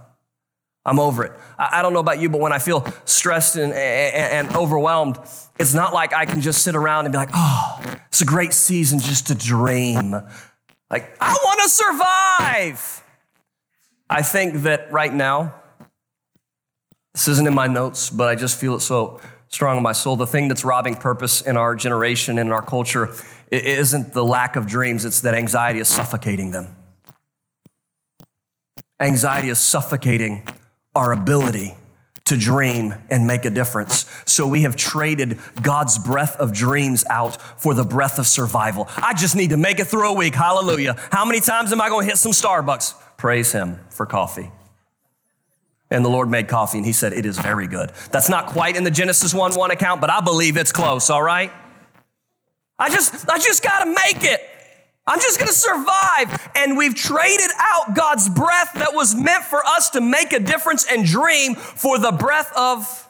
I'm 0.85 0.99
over 0.99 1.23
it. 1.23 1.31
I 1.57 1.81
don't 1.81 1.93
know 1.93 1.99
about 1.99 2.19
you, 2.19 2.29
but 2.29 2.41
when 2.41 2.51
I 2.51 2.59
feel 2.59 2.85
stressed 3.05 3.55
and, 3.55 3.71
and, 3.71 4.47
and, 4.47 4.55
overwhelmed, 4.55 5.17
it's 5.57 5.73
not 5.73 5.93
like 5.93 6.13
I 6.13 6.25
can 6.25 6.41
just 6.41 6.61
sit 6.61 6.75
around 6.75 7.05
and 7.05 7.13
be 7.13 7.17
like, 7.17 7.29
oh, 7.33 7.81
it's 8.07 8.21
a 8.21 8.25
great 8.25 8.51
season 8.51 8.99
just 8.99 9.27
to 9.27 9.35
dream. 9.35 10.11
Like, 10.89 11.15
I 11.21 11.37
want 11.41 11.61
to 11.63 11.69
survive. 11.69 13.03
I 14.09 14.21
think 14.23 14.63
that 14.63 14.91
right 14.91 15.13
now, 15.13 15.55
this 17.13 17.29
isn't 17.29 17.47
in 17.47 17.53
my 17.53 17.67
notes, 17.67 18.09
but 18.09 18.27
I 18.27 18.35
just 18.35 18.59
feel 18.59 18.75
it 18.75 18.81
so 18.81 19.21
strong 19.47 19.77
in 19.77 19.83
my 19.83 19.93
soul. 19.93 20.17
The 20.17 20.27
thing 20.27 20.49
that's 20.49 20.65
robbing 20.65 20.95
purpose 20.95 21.39
in 21.41 21.55
our 21.55 21.75
generation 21.75 22.37
and 22.37 22.49
in 22.49 22.53
our 22.53 22.61
culture 22.61 23.15
isn't 23.49 24.13
the 24.13 24.25
lack 24.25 24.57
of 24.57 24.67
dreams, 24.67 25.05
it's 25.05 25.21
that 25.21 25.33
anxiety 25.33 25.79
is 25.79 25.87
suffocating 25.87 26.51
them. 26.51 26.75
Anxiety 28.99 29.49
is 29.49 29.59
suffocating 29.59 30.45
our 30.95 31.11
ability 31.11 31.75
to 32.25 32.37
dream 32.37 32.93
and 33.09 33.27
make 33.27 33.45
a 33.45 33.49
difference. 33.49 34.09
So 34.25 34.47
we 34.47 34.61
have 34.61 34.75
traded 34.75 35.39
God's 35.61 35.99
breath 35.99 36.37
of 36.37 36.53
dreams 36.53 37.03
out 37.09 37.41
for 37.59 37.73
the 37.73 37.83
breath 37.83 38.17
of 38.17 38.27
survival. 38.27 38.87
I 38.95 39.13
just 39.13 39.35
need 39.35 39.49
to 39.49 39.57
make 39.57 39.79
it 39.79 39.85
through 39.85 40.09
a 40.09 40.13
week. 40.13 40.33
Hallelujah. 40.33 40.95
How 41.11 41.25
many 41.25 41.41
times 41.41 41.71
am 41.71 41.81
I 41.81 41.89
going 41.89 42.05
to 42.05 42.09
hit 42.09 42.17
some 42.17 42.31
Starbucks? 42.31 42.93
Praise 43.17 43.51
Him 43.51 43.79
for 43.89 44.05
coffee. 44.05 44.51
And 45.91 46.03
the 46.03 46.09
Lord 46.09 46.29
made 46.29 46.47
coffee 46.47 46.77
and 46.77 46.87
He 46.87 46.93
said, 46.93 47.13
It 47.13 47.25
is 47.25 47.37
very 47.37 47.67
good. 47.67 47.91
That's 48.11 48.29
not 48.29 48.47
quite 48.47 48.77
in 48.77 48.83
the 48.83 48.91
Genesis 48.91 49.33
1 49.33 49.53
1 49.53 49.71
account, 49.71 49.99
but 49.99 50.09
I 50.09 50.21
believe 50.21 50.55
it's 50.55 50.71
close, 50.71 51.09
all 51.09 51.21
right? 51.21 51.51
I 52.79 52.89
just, 52.89 53.29
I 53.29 53.37
just 53.37 53.63
got 53.63 53.83
to 53.83 53.85
make 53.85 54.23
it. 54.23 54.41
I'm 55.05 55.19
just 55.19 55.37
going 55.37 55.49
to 55.49 55.53
survive. 55.53 56.51
And 56.55 56.77
we've 56.77 56.95
traded 56.95 57.51
out 57.57 57.95
God's 57.95 58.29
breath 58.29 58.71
that 58.75 58.93
was 58.93 59.13
meant 59.13 59.43
for 59.43 59.63
us 59.65 59.89
to 59.91 60.01
make 60.01 60.31
a 60.31 60.39
difference 60.39 60.85
and 60.89 61.05
dream 61.05 61.55
for 61.55 61.97
the 61.97 62.11
breath 62.11 62.51
of 62.55 63.09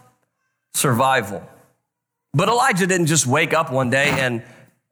survival. 0.74 1.48
But 2.34 2.50
Elijah 2.50 2.88
didn't 2.88 3.06
just 3.06 3.28
wake 3.28 3.54
up 3.54 3.72
one 3.72 3.92
day 3.92 4.10
and, 4.10 4.44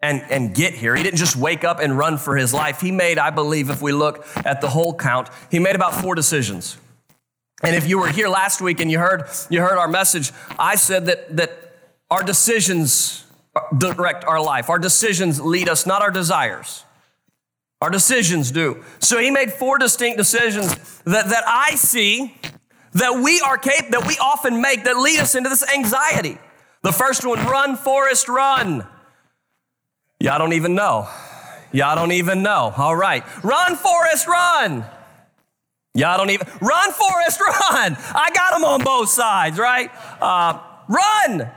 and, 0.02 0.22
and 0.30 0.54
get 0.54 0.76
here. 0.76 0.96
He 0.96 1.02
didn't 1.02 1.18
just 1.18 1.36
wake 1.36 1.64
up 1.64 1.80
and 1.80 1.98
run 1.98 2.18
for 2.20 2.38
his 2.38 2.54
life. 2.54 2.82
He 2.82 2.92
made, 2.92 3.18
I 3.18 3.32
believe, 3.32 3.72
if 3.72 3.82
we 3.82 3.92
look 3.92 4.28
at 4.46 4.62
the 4.62 4.70
whole 4.70 4.94
count, 4.94 5.30
he 5.50 5.58
made 5.58 5.76
about 5.76 5.96
four 5.96 6.14
decisions. 6.14 6.78
And 7.64 7.76
if 7.76 7.88
you 7.88 8.00
were 8.00 8.10
here 8.10 8.28
last 8.28 8.62
week 8.62 8.80
and 8.80 8.92
you 8.92 9.00
heard, 9.00 9.24
you 9.50 9.62
heard 9.62 9.78
our 9.78 9.88
message, 9.88 10.32
I 10.58 10.76
said 10.76 11.08
that, 11.08 11.36
that 11.38 11.76
our 12.12 12.22
decisions 12.22 13.26
direct 13.76 14.24
our 14.26 14.42
life. 14.42 14.70
Our 14.70 14.80
decisions 14.80 15.42
lead 15.42 15.68
us, 15.68 15.86
not 15.86 16.02
our 16.02 16.12
desires. 16.12 16.86
Our 17.82 17.90
decisions 17.90 18.52
do. 18.52 18.84
So 19.00 19.18
he 19.18 19.32
made 19.32 19.52
four 19.52 19.80
distinct 19.80 20.18
decisions 20.18 20.76
that, 21.06 21.30
that 21.30 21.44
I 21.48 21.76
see 21.76 22.36
that 22.94 23.22
we 23.24 23.42
are 23.42 23.58
capable, 23.58 24.00
that 24.00 24.08
we 24.08 24.18
often 24.18 24.62
make 24.62 24.84
that 24.84 24.98
lead 24.98 25.20
us 25.20 25.34
into 25.34 25.50
this 25.50 25.68
anxiety. 25.74 26.38
The 26.84 26.92
first 26.92 27.26
one, 27.26 27.44
run, 27.46 27.76
Forrest, 27.76 28.28
run. 28.30 28.88
I 30.22 30.38
don't 30.38 30.54
even 30.54 30.76
know. 30.76 31.08
Y'all 31.72 31.96
don't 31.96 32.12
even 32.12 32.44
know. 32.44 32.74
All 32.78 32.96
right. 32.96 33.24
Run, 33.44 33.76
Forrest, 33.76 34.28
run. 34.28 34.86
Y'all 35.96 36.18
don't 36.18 36.30
even. 36.30 36.48
Run, 36.62 36.92
Forrest, 36.92 37.40
run. 37.72 37.98
I 37.98 38.30
got 38.34 38.54
them 38.54 38.64
on 38.64 38.84
both 38.84 39.10
sides, 39.10 39.58
right? 39.58 39.90
Uh, 40.22 40.60
run. 40.88 41.50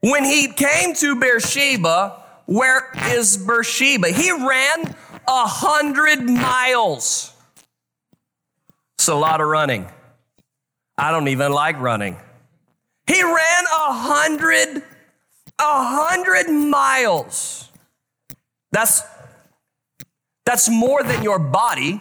When 0.00 0.24
he 0.24 0.48
came 0.48 0.94
to 0.96 1.16
Beersheba, 1.16 2.22
where 2.46 2.90
is 3.08 3.36
Beersheba? 3.38 4.08
He 4.08 4.30
ran 4.30 4.94
a 5.26 5.46
hundred 5.46 6.28
miles. 6.28 7.32
It's 8.96 9.08
a 9.08 9.14
lot 9.14 9.40
of 9.40 9.48
running. 9.48 9.86
I 10.96 11.10
don't 11.10 11.28
even 11.28 11.52
like 11.52 11.80
running. 11.80 12.16
He 13.06 13.22
ran 13.22 13.64
a 13.64 13.92
hundred, 13.92 14.76
a 14.78 14.82
hundred 15.58 16.48
miles. 16.50 17.70
That's 18.72 19.02
that's 20.44 20.68
more 20.68 21.02
than 21.02 21.22
your 21.22 21.38
body 21.38 22.00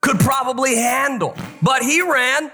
could 0.00 0.18
probably 0.18 0.76
handle. 0.76 1.36
But 1.62 1.82
he 1.82 2.02
ran 2.02 2.50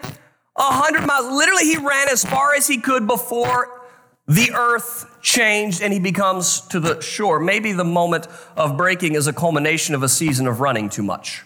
a 0.56 0.62
hundred 0.62 1.06
miles. 1.06 1.26
Literally, 1.26 1.64
he 1.64 1.76
ran 1.76 2.08
as 2.08 2.24
far 2.24 2.54
as 2.54 2.66
he 2.66 2.78
could 2.78 3.06
before 3.06 3.82
the 4.26 4.52
earth 4.54 5.13
changed 5.24 5.82
and 5.82 5.92
he 5.92 5.98
becomes 5.98 6.60
to 6.68 6.78
the 6.78 7.00
shore. 7.00 7.40
Maybe 7.40 7.72
the 7.72 7.84
moment 7.84 8.28
of 8.56 8.76
breaking 8.76 9.14
is 9.16 9.26
a 9.26 9.32
culmination 9.32 9.96
of 9.96 10.04
a 10.04 10.08
season 10.08 10.46
of 10.46 10.60
running 10.60 10.88
too 10.88 11.02
much. 11.02 11.42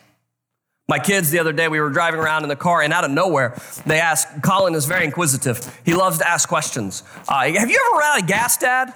My 0.88 0.98
kids, 0.98 1.30
the 1.30 1.38
other 1.38 1.52
day, 1.52 1.68
we 1.68 1.80
were 1.80 1.90
driving 1.90 2.18
around 2.18 2.44
in 2.44 2.48
the 2.48 2.56
car, 2.56 2.80
and 2.80 2.94
out 2.94 3.04
of 3.04 3.10
nowhere, 3.10 3.60
they 3.84 4.00
asked, 4.00 4.42
Colin 4.42 4.74
is 4.74 4.86
very 4.86 5.04
inquisitive. 5.04 5.60
He 5.84 5.92
loves 5.92 6.18
to 6.18 6.28
ask 6.28 6.48
questions. 6.48 7.02
Uh, 7.28 7.42
have 7.42 7.70
you 7.70 7.78
ever 7.90 7.98
run 7.98 8.16
out 8.16 8.22
of 8.22 8.26
gas, 8.26 8.56
Dad? 8.56 8.94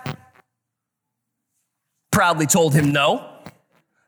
Proudly 2.11 2.47
told 2.47 2.75
him 2.75 2.93
no. 2.93 3.29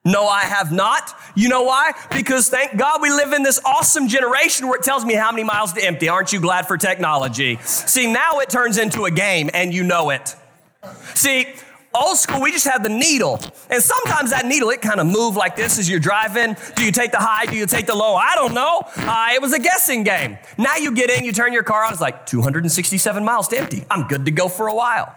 No, 0.02 0.26
I 0.26 0.42
have 0.42 0.72
not. 0.72 1.14
You 1.34 1.50
know 1.50 1.62
why? 1.62 1.92
Because 2.10 2.48
thank 2.48 2.76
God 2.76 3.02
we 3.02 3.10
live 3.10 3.34
in 3.34 3.42
this 3.42 3.60
awesome 3.64 4.08
generation 4.08 4.66
where 4.66 4.78
it 4.78 4.82
tells 4.82 5.04
me 5.04 5.14
how 5.14 5.30
many 5.30 5.44
miles 5.44 5.74
to 5.74 5.84
empty. 5.84 6.08
Aren't 6.08 6.32
you 6.32 6.40
glad 6.40 6.66
for 6.66 6.78
technology? 6.78 7.58
See, 7.62 8.10
now 8.10 8.40
it 8.40 8.48
turns 8.48 8.78
into 8.78 9.04
a 9.04 9.10
game, 9.10 9.50
and 9.52 9.74
you 9.74 9.82
know 9.82 10.08
it. 10.10 10.36
See, 11.14 11.46
Old 11.94 12.18
school, 12.18 12.40
we 12.40 12.50
just 12.50 12.64
had 12.64 12.82
the 12.82 12.88
needle. 12.88 13.38
And 13.70 13.80
sometimes 13.80 14.30
that 14.30 14.46
needle, 14.46 14.70
it 14.70 14.82
kind 14.82 14.98
of 14.98 15.06
moved 15.06 15.36
like 15.36 15.54
this 15.54 15.78
as 15.78 15.88
you're 15.88 16.00
driving. 16.00 16.56
Do 16.74 16.84
you 16.84 16.90
take 16.90 17.12
the 17.12 17.18
high? 17.18 17.46
Do 17.46 17.56
you 17.56 17.66
take 17.66 17.86
the 17.86 17.94
low? 17.94 18.16
I 18.16 18.34
don't 18.34 18.52
know. 18.52 18.82
Uh, 18.96 19.28
it 19.32 19.40
was 19.40 19.52
a 19.52 19.60
guessing 19.60 20.02
game. 20.02 20.36
Now 20.58 20.76
you 20.76 20.92
get 20.92 21.08
in, 21.08 21.24
you 21.24 21.30
turn 21.30 21.52
your 21.52 21.62
car 21.62 21.84
on, 21.84 21.92
it's 21.92 22.00
like 22.00 22.26
267 22.26 23.24
miles 23.24 23.46
to 23.48 23.58
empty. 23.58 23.84
I'm 23.88 24.08
good 24.08 24.24
to 24.24 24.32
go 24.32 24.48
for 24.48 24.66
a 24.66 24.74
while. 24.74 25.14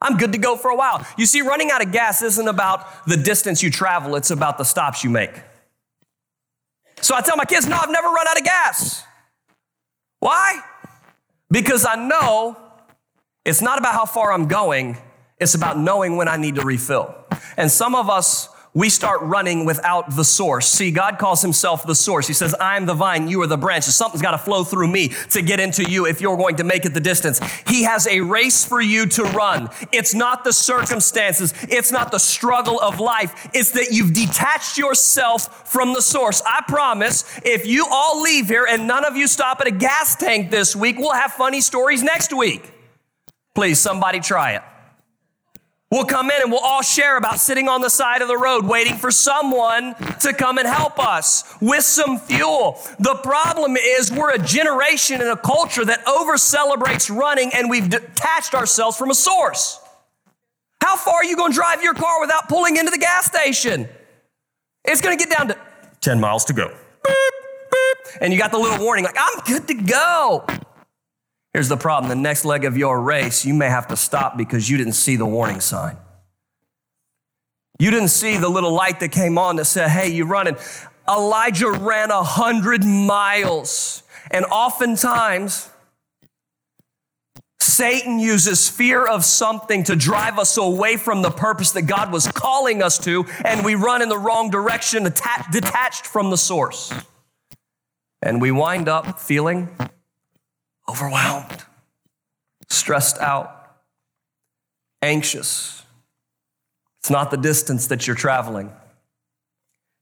I'm 0.00 0.16
good 0.16 0.30
to 0.32 0.38
go 0.38 0.56
for 0.56 0.70
a 0.70 0.76
while. 0.76 1.04
You 1.18 1.26
see, 1.26 1.40
running 1.40 1.72
out 1.72 1.84
of 1.84 1.90
gas 1.90 2.22
isn't 2.22 2.48
about 2.48 3.06
the 3.06 3.16
distance 3.16 3.60
you 3.60 3.70
travel, 3.70 4.14
it's 4.14 4.30
about 4.30 4.58
the 4.58 4.64
stops 4.64 5.02
you 5.02 5.10
make. 5.10 5.42
So 7.00 7.16
I 7.16 7.20
tell 7.20 7.36
my 7.36 7.44
kids, 7.44 7.66
no, 7.66 7.76
I've 7.76 7.90
never 7.90 8.08
run 8.08 8.28
out 8.28 8.38
of 8.38 8.44
gas. 8.44 9.02
Why? 10.20 10.60
Because 11.50 11.84
I 11.84 11.96
know 11.96 12.56
it's 13.44 13.62
not 13.62 13.78
about 13.78 13.94
how 13.94 14.06
far 14.06 14.32
I'm 14.32 14.46
going, 14.46 14.98
it's 15.38 15.54
about 15.54 15.78
knowing 15.78 16.16
when 16.16 16.28
I 16.28 16.36
need 16.36 16.56
to 16.56 16.62
refill. 16.62 17.14
And 17.56 17.70
some 17.70 17.94
of 17.94 18.10
us, 18.10 18.48
we 18.72 18.88
start 18.88 19.20
running 19.22 19.64
without 19.64 20.14
the 20.14 20.22
source. 20.22 20.68
See, 20.68 20.92
God 20.92 21.18
calls 21.18 21.42
himself 21.42 21.84
the 21.84 21.94
source. 21.94 22.28
He 22.28 22.34
says, 22.34 22.54
I'm 22.60 22.86
the 22.86 22.94
vine, 22.94 23.26
you 23.26 23.42
are 23.42 23.46
the 23.48 23.56
branches. 23.56 23.96
Something's 23.96 24.22
got 24.22 24.30
to 24.30 24.38
flow 24.38 24.62
through 24.62 24.86
me 24.86 25.08
to 25.30 25.42
get 25.42 25.58
into 25.58 25.90
you 25.90 26.06
if 26.06 26.20
you're 26.20 26.36
going 26.36 26.56
to 26.56 26.64
make 26.64 26.84
it 26.84 26.94
the 26.94 27.00
distance. 27.00 27.40
He 27.66 27.82
has 27.82 28.06
a 28.06 28.20
race 28.20 28.64
for 28.64 28.80
you 28.80 29.06
to 29.06 29.24
run. 29.24 29.70
It's 29.90 30.14
not 30.14 30.44
the 30.44 30.52
circumstances, 30.52 31.52
it's 31.62 31.90
not 31.90 32.12
the 32.12 32.18
struggle 32.18 32.78
of 32.80 33.00
life. 33.00 33.48
It's 33.52 33.72
that 33.72 33.90
you've 33.90 34.12
detached 34.12 34.78
yourself 34.78 35.68
from 35.68 35.92
the 35.92 36.02
source. 36.02 36.40
I 36.46 36.62
promise, 36.68 37.24
if 37.44 37.66
you 37.66 37.86
all 37.90 38.22
leave 38.22 38.46
here 38.46 38.68
and 38.70 38.86
none 38.86 39.04
of 39.04 39.16
you 39.16 39.26
stop 39.26 39.60
at 39.60 39.66
a 39.66 39.72
gas 39.72 40.14
tank 40.14 40.50
this 40.50 40.76
week, 40.76 40.96
we'll 40.96 41.12
have 41.12 41.32
funny 41.32 41.60
stories 41.60 42.04
next 42.04 42.32
week. 42.32 42.70
Please, 43.54 43.78
somebody 43.78 44.20
try 44.20 44.52
it. 44.52 44.62
We'll 45.90 46.04
come 46.04 46.30
in 46.30 46.40
and 46.40 46.52
we'll 46.52 46.60
all 46.60 46.82
share 46.82 47.16
about 47.16 47.40
sitting 47.40 47.68
on 47.68 47.80
the 47.80 47.90
side 47.90 48.22
of 48.22 48.28
the 48.28 48.36
road 48.36 48.64
waiting 48.64 48.94
for 48.94 49.10
someone 49.10 49.96
to 50.20 50.32
come 50.32 50.58
and 50.58 50.68
help 50.68 51.00
us 51.00 51.42
with 51.60 51.82
some 51.82 52.16
fuel. 52.16 52.78
The 53.00 53.16
problem 53.16 53.76
is 53.76 54.12
we're 54.12 54.32
a 54.32 54.38
generation 54.38 55.20
and 55.20 55.30
a 55.30 55.36
culture 55.36 55.84
that 55.84 56.06
over 56.06 56.38
celebrates 56.38 57.10
running 57.10 57.50
and 57.52 57.68
we've 57.68 57.90
detached 57.90 58.54
ourselves 58.54 58.96
from 58.96 59.10
a 59.10 59.14
source. 59.14 59.80
How 60.80 60.94
far 60.96 61.16
are 61.16 61.24
you 61.24 61.36
going 61.36 61.50
to 61.50 61.56
drive 61.56 61.82
your 61.82 61.94
car 61.94 62.20
without 62.20 62.48
pulling 62.48 62.76
into 62.76 62.92
the 62.92 62.98
gas 62.98 63.26
station? 63.26 63.88
It's 64.84 65.00
going 65.00 65.18
to 65.18 65.24
get 65.24 65.36
down 65.36 65.48
to 65.48 65.58
10 66.02 66.20
miles 66.20 66.44
to 66.46 66.52
go. 66.52 66.68
Beep, 66.68 67.16
beep. 67.70 68.22
And 68.22 68.32
you 68.32 68.38
got 68.38 68.52
the 68.52 68.58
little 68.58 68.78
warning 68.78 69.04
like, 69.04 69.16
I'm 69.18 69.40
good 69.44 69.66
to 69.66 69.74
go. 69.74 70.46
Here's 71.52 71.68
the 71.68 71.76
problem 71.76 72.08
the 72.08 72.16
next 72.16 72.44
leg 72.44 72.64
of 72.64 72.76
your 72.76 73.00
race, 73.00 73.44
you 73.44 73.54
may 73.54 73.68
have 73.68 73.88
to 73.88 73.96
stop 73.96 74.36
because 74.36 74.68
you 74.68 74.76
didn't 74.76 74.92
see 74.92 75.16
the 75.16 75.26
warning 75.26 75.60
sign. 75.60 75.96
You 77.78 77.90
didn't 77.90 78.08
see 78.08 78.36
the 78.36 78.48
little 78.48 78.72
light 78.72 79.00
that 79.00 79.10
came 79.10 79.38
on 79.38 79.56
that 79.56 79.64
said, 79.64 79.88
Hey, 79.88 80.10
you're 80.10 80.26
running. 80.26 80.56
Elijah 81.08 81.70
ran 81.70 82.10
a 82.10 82.22
hundred 82.22 82.84
miles. 82.84 84.02
And 84.30 84.44
oftentimes, 84.44 85.70
Satan 87.58 88.18
uses 88.18 88.68
fear 88.68 89.06
of 89.06 89.24
something 89.24 89.84
to 89.84 89.96
drive 89.96 90.38
us 90.38 90.56
away 90.56 90.96
from 90.96 91.22
the 91.22 91.30
purpose 91.30 91.72
that 91.72 91.82
God 91.82 92.12
was 92.12 92.26
calling 92.28 92.82
us 92.82 92.98
to, 93.04 93.24
and 93.44 93.64
we 93.64 93.74
run 93.74 94.02
in 94.02 94.08
the 94.08 94.18
wrong 94.18 94.50
direction, 94.50 95.04
detached 95.04 96.06
from 96.06 96.30
the 96.30 96.36
source. 96.36 96.92
And 98.22 98.40
we 98.40 98.50
wind 98.50 98.88
up 98.88 99.18
feeling 99.18 99.68
overwhelmed, 100.90 101.64
stressed 102.68 103.18
out, 103.18 103.76
anxious. 105.02 105.84
It's 106.98 107.10
not 107.10 107.30
the 107.30 107.36
distance 107.36 107.86
that 107.86 108.06
you're 108.06 108.16
traveling, 108.16 108.72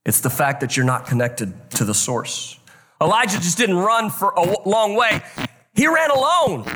it's 0.04 0.20
the 0.20 0.30
fact 0.30 0.60
that 0.60 0.76
you're 0.76 0.86
not 0.86 1.06
connected 1.06 1.70
to 1.72 1.84
the 1.84 1.94
source. 1.94 2.58
Elijah 3.00 3.36
just 3.36 3.58
didn't 3.58 3.76
run 3.76 4.10
for 4.10 4.30
a 4.30 4.68
long 4.68 4.96
way, 4.96 5.22
he 5.74 5.86
ran 5.86 6.10
alone. 6.10 6.66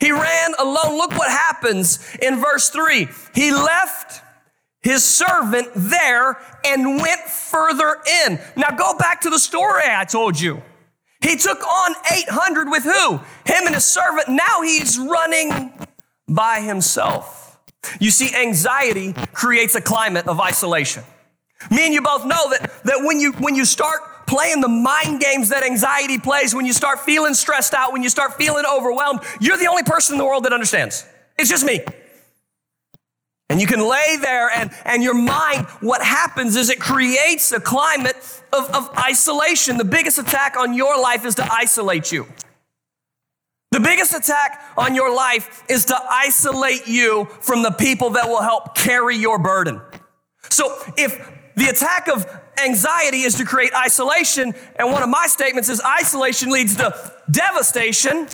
He 0.00 0.10
ran 0.12 0.54
alone. 0.58 0.96
Look 0.96 1.10
what 1.10 1.30
happens 1.30 1.98
in 2.22 2.40
verse 2.40 2.70
3. 2.70 3.06
He 3.34 3.52
left 3.52 4.22
his 4.80 5.04
servant 5.04 5.68
there 5.76 6.38
and 6.64 6.96
went 6.96 7.20
further 7.20 7.98
in. 8.24 8.40
Now 8.56 8.70
go 8.70 8.96
back 8.96 9.20
to 9.20 9.30
the 9.30 9.38
story 9.38 9.82
I 9.86 10.06
told 10.06 10.40
you. 10.40 10.62
He 11.20 11.36
took 11.36 11.62
on 11.66 11.94
800 12.10 12.70
with 12.70 12.84
who? 12.84 13.16
Him 13.16 13.66
and 13.66 13.74
his 13.74 13.84
servant. 13.84 14.28
Now 14.28 14.62
he's 14.62 14.98
running 14.98 15.72
by 16.28 16.60
himself. 16.60 17.58
You 17.98 18.10
see, 18.10 18.34
anxiety 18.34 19.12
creates 19.32 19.74
a 19.74 19.80
climate 19.80 20.26
of 20.28 20.40
isolation. 20.40 21.02
Me 21.70 21.84
and 21.84 21.94
you 21.94 22.00
both 22.00 22.24
know 22.24 22.50
that, 22.50 22.70
that 22.84 23.00
when 23.04 23.20
you 23.20 23.32
when 23.32 23.54
you 23.54 23.66
start 23.66 24.00
playing 24.26 24.60
the 24.60 24.68
mind 24.68 25.20
games 25.20 25.50
that 25.50 25.62
anxiety 25.62 26.18
plays, 26.18 26.54
when 26.54 26.64
you 26.64 26.72
start 26.72 27.00
feeling 27.00 27.34
stressed 27.34 27.74
out, 27.74 27.92
when 27.92 28.02
you 28.02 28.08
start 28.08 28.34
feeling 28.34 28.64
overwhelmed, 28.64 29.20
you're 29.40 29.58
the 29.58 29.66
only 29.66 29.82
person 29.82 30.14
in 30.14 30.18
the 30.18 30.24
world 30.24 30.44
that 30.44 30.52
understands. 30.52 31.04
It's 31.38 31.50
just 31.50 31.64
me. 31.64 31.80
And 33.50 33.60
you 33.60 33.66
can 33.66 33.80
lay 33.80 34.16
there 34.20 34.48
and, 34.48 34.70
and 34.84 35.02
your 35.02 35.12
mind, 35.12 35.66
what 35.80 36.00
happens 36.00 36.54
is 36.54 36.70
it 36.70 36.78
creates 36.78 37.50
a 37.50 37.58
climate 37.58 38.16
of, 38.52 38.70
of 38.70 38.96
isolation. 38.96 39.76
The 39.76 39.84
biggest 39.84 40.18
attack 40.18 40.56
on 40.56 40.72
your 40.72 41.00
life 41.02 41.26
is 41.26 41.34
to 41.34 41.48
isolate 41.52 42.12
you. 42.12 42.28
The 43.72 43.80
biggest 43.80 44.14
attack 44.14 44.62
on 44.76 44.94
your 44.94 45.12
life 45.12 45.64
is 45.68 45.86
to 45.86 46.00
isolate 46.08 46.86
you 46.86 47.24
from 47.40 47.64
the 47.64 47.72
people 47.72 48.10
that 48.10 48.28
will 48.28 48.40
help 48.40 48.76
carry 48.76 49.16
your 49.16 49.38
burden. 49.38 49.80
So 50.48 50.76
if 50.96 51.18
the 51.56 51.66
attack 51.66 52.08
of 52.08 52.26
anxiety 52.64 53.22
is 53.22 53.34
to 53.34 53.44
create 53.44 53.72
isolation, 53.74 54.54
and 54.76 54.92
one 54.92 55.02
of 55.02 55.08
my 55.08 55.26
statements 55.26 55.68
is 55.68 55.82
isolation 55.82 56.50
leads 56.50 56.76
to 56.76 56.94
devastation, 57.28 58.28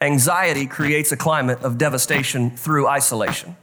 anxiety 0.00 0.66
creates 0.66 1.10
a 1.10 1.16
climate 1.16 1.60
of 1.62 1.76
devastation 1.76 2.50
through 2.50 2.86
isolation. 2.86 3.56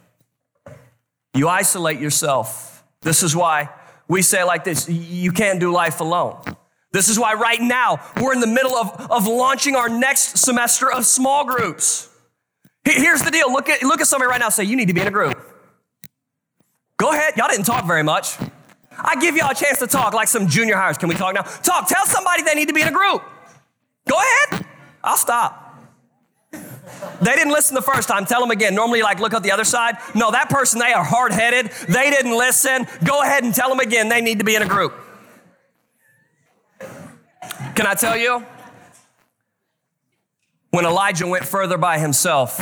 You 1.37 1.47
isolate 1.47 1.99
yourself. 1.99 2.83
This 3.01 3.21
is 3.21 3.35
why 3.35 3.69
we 4.07 4.21
say 4.21 4.43
like 4.43 4.63
this 4.63 4.89
you 4.89 5.31
can't 5.31 5.59
do 5.59 5.71
life 5.71 5.99
alone. 5.99 6.41
This 6.91 7.09
is 7.09 7.19
why 7.19 7.33
right 7.35 7.61
now 7.61 7.99
we're 8.19 8.33
in 8.33 8.39
the 8.39 8.47
middle 8.47 8.75
of, 8.75 9.11
of 9.11 9.27
launching 9.27 9.75
our 9.75 9.87
next 9.87 10.37
semester 10.39 10.91
of 10.91 11.05
small 11.05 11.45
groups. 11.45 12.09
Here's 12.83 13.21
the 13.21 13.29
deal 13.29 13.51
look 13.51 13.69
at, 13.69 13.83
look 13.83 14.01
at 14.01 14.07
somebody 14.07 14.29
right 14.29 14.39
now 14.39 14.49
say, 14.49 14.63
You 14.63 14.75
need 14.75 14.87
to 14.87 14.95
be 14.95 15.01
in 15.01 15.07
a 15.07 15.11
group. 15.11 15.37
Go 16.97 17.11
ahead. 17.11 17.37
Y'all 17.37 17.49
didn't 17.49 17.65
talk 17.65 17.85
very 17.85 18.03
much. 18.03 18.37
I 18.97 19.15
give 19.17 19.35
y'all 19.35 19.51
a 19.51 19.55
chance 19.55 19.77
to 19.79 19.87
talk 19.87 20.15
like 20.15 20.27
some 20.27 20.47
junior 20.47 20.75
hires. 20.75 20.97
Can 20.97 21.07
we 21.07 21.15
talk 21.15 21.35
now? 21.35 21.43
Talk. 21.43 21.87
Tell 21.87 22.05
somebody 22.07 22.41
they 22.41 22.55
need 22.55 22.69
to 22.69 22.73
be 22.73 22.81
in 22.81 22.87
a 22.87 22.91
group. 22.91 23.21
Go 24.09 24.15
ahead. 24.17 24.65
I'll 25.03 25.17
stop. 25.17 25.66
They 27.21 27.35
didn't 27.35 27.53
listen 27.53 27.75
the 27.75 27.81
first 27.81 28.07
time. 28.07 28.25
Tell 28.25 28.41
them 28.41 28.51
again. 28.51 28.75
Normally, 28.75 29.01
like, 29.01 29.19
look 29.19 29.33
at 29.33 29.43
the 29.43 29.51
other 29.51 29.63
side. 29.63 29.97
No, 30.15 30.31
that 30.31 30.49
person, 30.49 30.79
they 30.79 30.93
are 30.93 31.03
hard 31.03 31.31
headed. 31.31 31.71
They 31.87 32.09
didn't 32.09 32.37
listen. 32.37 32.87
Go 33.03 33.21
ahead 33.21 33.43
and 33.43 33.53
tell 33.53 33.69
them 33.69 33.79
again. 33.79 34.09
They 34.09 34.21
need 34.21 34.39
to 34.39 34.45
be 34.45 34.55
in 34.55 34.61
a 34.61 34.67
group. 34.67 34.93
Can 37.75 37.87
I 37.87 37.93
tell 37.95 38.17
you? 38.17 38.45
When 40.71 40.85
Elijah 40.85 41.27
went 41.27 41.45
further 41.45 41.77
by 41.77 41.97
himself, 41.99 42.59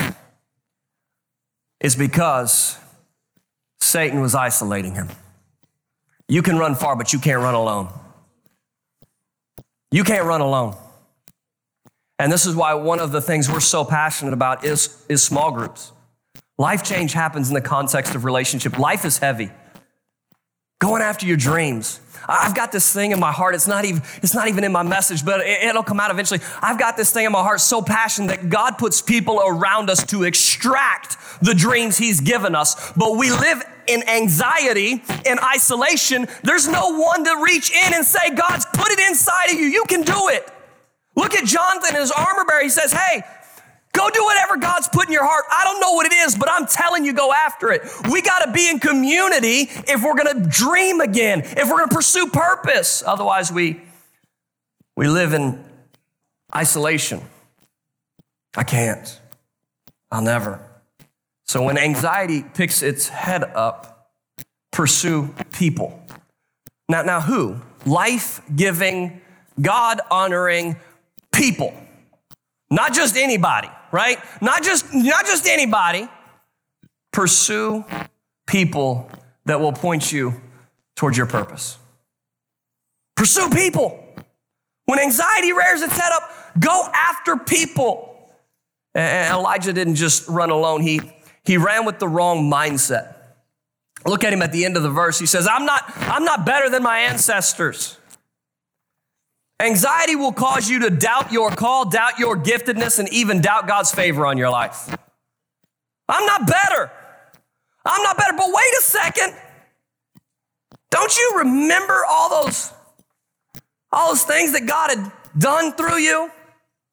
is 1.80 1.94
because 1.96 2.78
Satan 3.80 4.20
was 4.20 4.34
isolating 4.34 4.94
him. 4.94 5.08
You 6.28 6.42
can 6.42 6.58
run 6.58 6.74
far, 6.74 6.96
but 6.96 7.12
you 7.12 7.18
can't 7.18 7.40
run 7.40 7.54
alone. 7.54 7.88
You 9.90 10.02
can't 10.02 10.24
run 10.24 10.40
alone. 10.40 10.76
And 12.18 12.32
this 12.32 12.46
is 12.46 12.54
why 12.54 12.74
one 12.74 12.98
of 12.98 13.12
the 13.12 13.20
things 13.20 13.50
we're 13.50 13.60
so 13.60 13.84
passionate 13.84 14.32
about 14.32 14.64
is, 14.64 15.04
is 15.08 15.22
small 15.22 15.52
groups. 15.52 15.92
Life 16.58 16.82
change 16.82 17.12
happens 17.12 17.48
in 17.48 17.54
the 17.54 17.60
context 17.60 18.14
of 18.14 18.24
relationship. 18.24 18.78
Life 18.78 19.04
is 19.04 19.18
heavy. 19.18 19.50
Going 20.78 21.02
after 21.02 21.26
your 21.26 21.36
dreams. 21.36 22.00
I've 22.28 22.54
got 22.54 22.72
this 22.72 22.92
thing 22.92 23.12
in 23.12 23.20
my 23.20 23.32
heart. 23.32 23.54
It's 23.54 23.68
not 23.68 23.84
even, 23.84 24.02
it's 24.22 24.34
not 24.34 24.48
even 24.48 24.64
in 24.64 24.72
my 24.72 24.82
message, 24.82 25.24
but 25.24 25.40
it, 25.44 25.74
will 25.74 25.82
come 25.82 26.00
out 26.00 26.10
eventually. 26.10 26.40
I've 26.60 26.78
got 26.78 26.96
this 26.96 27.12
thing 27.12 27.26
in 27.26 27.32
my 27.32 27.42
heart 27.42 27.60
so 27.60 27.82
passionate 27.82 28.28
that 28.28 28.48
God 28.48 28.78
puts 28.78 29.00
people 29.02 29.40
around 29.44 29.90
us 29.90 30.04
to 30.06 30.24
extract 30.24 31.16
the 31.42 31.54
dreams 31.54 31.98
He's 31.98 32.20
given 32.20 32.54
us. 32.54 32.92
But 32.92 33.16
we 33.16 33.30
live 33.30 33.62
in 33.86 34.08
anxiety 34.08 35.02
in 35.24 35.38
isolation. 35.38 36.26
There's 36.42 36.66
no 36.66 36.98
one 36.98 37.24
to 37.24 37.42
reach 37.44 37.70
in 37.70 37.94
and 37.94 38.04
say, 38.04 38.34
God's 38.34 38.64
put 38.66 38.90
it 38.90 38.98
inside 39.08 39.52
of 39.52 39.54
you. 39.54 39.66
You 39.66 39.84
can 39.84 40.02
do 40.02 40.28
it. 40.28 40.50
Look 41.16 41.34
at 41.34 41.44
Jonathan 41.44 41.90
and 41.90 41.98
his 41.98 42.12
armor 42.12 42.44
bearer. 42.44 42.62
He 42.62 42.68
says, 42.68 42.92
Hey, 42.92 43.22
Go 43.96 44.10
do 44.10 44.22
whatever 44.24 44.58
God's 44.58 44.88
put 44.88 45.06
in 45.06 45.12
your 45.12 45.24
heart. 45.24 45.46
I 45.50 45.64
don't 45.64 45.80
know 45.80 45.92
what 45.92 46.04
it 46.04 46.12
is, 46.12 46.36
but 46.36 46.50
I'm 46.50 46.66
telling 46.66 47.06
you, 47.06 47.14
go 47.14 47.32
after 47.32 47.72
it. 47.72 47.80
We 48.10 48.20
got 48.20 48.44
to 48.44 48.52
be 48.52 48.68
in 48.68 48.78
community 48.78 49.70
if 49.88 50.02
we're 50.02 50.22
going 50.22 50.42
to 50.42 50.48
dream 50.50 51.00
again, 51.00 51.40
if 51.40 51.66
we're 51.70 51.78
going 51.78 51.88
to 51.88 51.94
pursue 51.94 52.26
purpose. 52.26 53.02
Otherwise, 53.06 53.50
we, 53.50 53.80
we 54.96 55.08
live 55.08 55.32
in 55.32 55.64
isolation. 56.54 57.22
I 58.54 58.64
can't. 58.64 59.18
I'll 60.12 60.20
never. 60.20 60.60
So 61.46 61.62
when 61.62 61.78
anxiety 61.78 62.42
picks 62.42 62.82
its 62.82 63.08
head 63.08 63.44
up, 63.44 64.10
pursue 64.72 65.34
people. 65.52 66.02
Now, 66.86 67.00
now 67.00 67.22
who? 67.22 67.62
Life 67.86 68.42
giving, 68.54 69.22
God 69.58 70.00
honoring 70.10 70.76
people. 71.36 71.74
Not 72.70 72.92
just 72.92 73.16
anybody, 73.16 73.68
right? 73.92 74.18
Not 74.40 74.62
just, 74.62 74.92
not 74.92 75.26
just 75.26 75.46
anybody. 75.46 76.08
Pursue 77.12 77.84
people 78.46 79.10
that 79.44 79.60
will 79.60 79.72
point 79.72 80.12
you 80.12 80.34
towards 80.96 81.16
your 81.16 81.26
purpose. 81.26 81.78
Pursue 83.16 83.50
people. 83.50 84.02
When 84.86 84.98
anxiety 84.98 85.52
rears 85.52 85.82
its 85.82 85.98
head 85.98 86.12
up, 86.12 86.22
go 86.58 86.88
after 86.92 87.36
people. 87.36 88.30
And 88.94 89.32
Elijah 89.32 89.72
didn't 89.72 89.96
just 89.96 90.28
run 90.28 90.50
alone, 90.50 90.80
he, 90.80 91.00
he 91.44 91.56
ran 91.58 91.84
with 91.84 91.98
the 91.98 92.08
wrong 92.08 92.50
mindset. 92.50 93.14
Look 94.04 94.24
at 94.24 94.32
him 94.32 94.42
at 94.42 94.52
the 94.52 94.64
end 94.64 94.76
of 94.76 94.82
the 94.82 94.90
verse. 94.90 95.18
He 95.18 95.26
says, 95.26 95.48
I'm 95.50 95.66
not, 95.66 95.82
I'm 95.96 96.24
not 96.24 96.46
better 96.46 96.70
than 96.70 96.82
my 96.82 96.98
ancestors. 97.00 97.98
Anxiety 99.58 100.16
will 100.16 100.32
cause 100.32 100.68
you 100.68 100.80
to 100.80 100.90
doubt 100.90 101.32
your 101.32 101.50
call, 101.50 101.88
doubt 101.88 102.18
your 102.18 102.36
giftedness, 102.36 102.98
and 102.98 103.08
even 103.12 103.40
doubt 103.40 103.66
God's 103.66 103.90
favor 103.90 104.26
on 104.26 104.36
your 104.36 104.50
life. 104.50 104.94
I'm 106.08 106.26
not 106.26 106.46
better. 106.46 106.90
I'm 107.84 108.02
not 108.02 108.18
better. 108.18 108.34
But 108.36 108.48
wait 108.48 108.72
a 108.78 108.82
second. 108.82 109.34
Don't 110.90 111.16
you 111.16 111.34
remember 111.38 112.04
all 112.08 112.44
those, 112.44 112.72
all 113.92 114.10
those 114.10 114.24
things 114.24 114.52
that 114.52 114.66
God 114.66 114.90
had 114.90 115.12
done 115.38 115.72
through 115.72 115.98
you, 115.98 116.30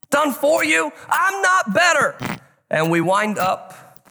done 0.10 0.32
for 0.32 0.64
you? 0.64 0.92
I'm 1.10 1.42
not 1.42 1.74
better. 1.74 2.16
And 2.70 2.90
we 2.90 3.02
wind 3.02 3.38
up 3.38 4.02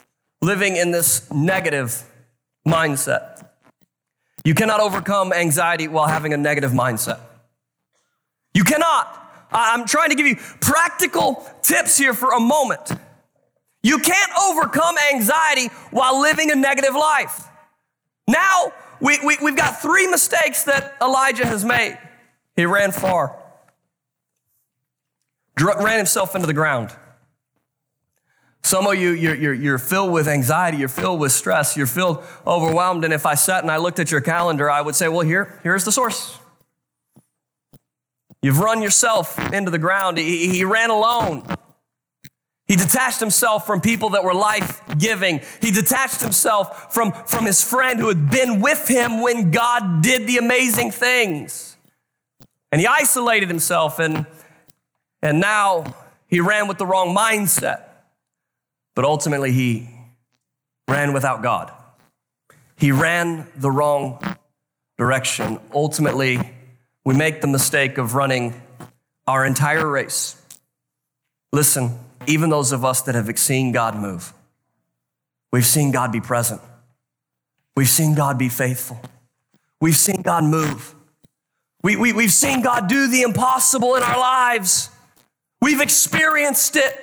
living 0.41 0.75
in 0.75 0.91
this 0.91 1.31
negative 1.31 2.03
mindset. 2.67 3.47
You 4.45 4.53
cannot 4.53 4.79
overcome 4.79 5.33
anxiety 5.33 5.87
while 5.87 6.07
having 6.07 6.33
a 6.33 6.37
negative 6.37 6.71
mindset. 6.71 7.19
You 8.53 8.63
cannot. 8.63 9.19
I'm 9.51 9.85
trying 9.85 10.09
to 10.09 10.15
give 10.15 10.25
you 10.25 10.35
practical 10.61 11.45
tips 11.61 11.97
here 11.97 12.13
for 12.13 12.31
a 12.31 12.39
moment. 12.39 12.91
You 13.83 13.99
can't 13.99 14.31
overcome 14.41 14.95
anxiety 15.13 15.67
while 15.91 16.19
living 16.21 16.51
a 16.51 16.55
negative 16.55 16.95
life. 16.95 17.47
Now, 18.27 18.71
we, 19.01 19.19
we, 19.25 19.37
we've 19.41 19.57
got 19.57 19.81
three 19.81 20.07
mistakes 20.07 20.63
that 20.63 20.95
Elijah 21.01 21.45
has 21.45 21.65
made. 21.65 21.97
He 22.55 22.65
ran 22.65 22.91
far, 22.91 23.37
ran 25.59 25.97
himself 25.97 26.35
into 26.35 26.47
the 26.47 26.53
ground. 26.53 26.95
Some 28.61 28.87
of 28.87 28.95
you, 28.95 29.09
you're, 29.09 29.35
you're, 29.35 29.53
you're, 29.53 29.77
filled 29.77 30.13
with 30.13 30.29
anxiety, 30.29 30.77
you're 30.77 30.87
filled 30.87 31.19
with 31.19 31.33
stress, 31.33 31.75
you're 31.75 31.85
filled 31.85 32.23
overwhelmed. 32.47 33.03
And 33.03 33.13
if 33.13 33.25
I 33.25 33.35
sat 33.35 33.61
and 33.61 33.69
I 33.69 33.75
looked 33.75 33.99
at 33.99 34.09
your 34.09 34.21
calendar, 34.21 34.71
I 34.71 34.79
would 34.79 34.95
say, 34.95 35.09
well, 35.09 35.21
here, 35.21 35.59
here's 35.63 35.83
the 35.83 35.91
source. 35.91 36.39
You've 38.43 38.59
run 38.59 38.81
yourself 38.81 39.39
into 39.53 39.71
the 39.71 39.79
ground. 39.79 40.17
He, 40.17 40.49
he 40.49 40.65
ran 40.65 40.89
alone. 40.89 41.43
He 42.67 42.75
detached 42.75 43.21
himself 43.21 43.65
from 43.65 43.79
people 43.79 44.09
that 44.09 44.23
were 44.23 44.33
life 44.33 44.81
giving. 44.97 45.39
He 45.61 45.71
detached 45.71 46.21
himself 46.21 46.93
from, 46.93 47.13
from 47.13 47.45
his 47.45 47.63
friend 47.63 47.99
who 47.99 48.09
had 48.09 48.29
been 48.29 48.59
with 48.59 48.87
him 48.87 49.21
when 49.21 49.49
God 49.51 50.03
did 50.03 50.27
the 50.27 50.37
amazing 50.37 50.91
things. 50.91 51.77
And 52.71 52.81
he 52.81 52.87
isolated 52.87 53.47
himself, 53.47 53.99
and, 53.99 54.25
and 55.21 55.39
now 55.39 55.95
he 56.27 56.39
ran 56.41 56.67
with 56.67 56.77
the 56.77 56.85
wrong 56.85 57.15
mindset. 57.15 57.83
But 58.93 59.05
ultimately, 59.05 59.51
he 59.51 59.89
ran 60.89 61.13
without 61.13 61.43
God. 61.43 61.71
He 62.75 62.91
ran 62.91 63.47
the 63.55 63.71
wrong 63.71 64.19
direction. 64.97 65.59
Ultimately, 65.73 66.52
we 67.05 67.13
make 67.13 67.41
the 67.41 67.47
mistake 67.47 67.97
of 67.97 68.15
running 68.15 68.61
our 69.27 69.45
entire 69.45 69.87
race. 69.87 70.41
Listen, 71.51 71.99
even 72.27 72.49
those 72.49 72.71
of 72.71 72.85
us 72.85 73.01
that 73.03 73.15
have 73.15 73.37
seen 73.37 73.71
God 73.71 73.95
move, 73.95 74.33
we've 75.51 75.65
seen 75.65 75.91
God 75.91 76.11
be 76.11 76.21
present. 76.21 76.61
We've 77.75 77.89
seen 77.89 78.15
God 78.15 78.37
be 78.37 78.49
faithful. 78.49 79.01
We've 79.81 79.95
seen 79.95 80.21
God 80.21 80.43
move. 80.43 80.95
We, 81.81 81.95
we, 81.97 82.13
we've 82.13 82.31
seen 82.31 82.61
God 82.61 82.87
do 82.87 83.07
the 83.07 83.23
impossible 83.23 83.95
in 83.95 84.03
our 84.03 84.17
lives. 84.17 84.89
We've 85.61 85.81
experienced 85.81 86.75
it. 86.75 86.99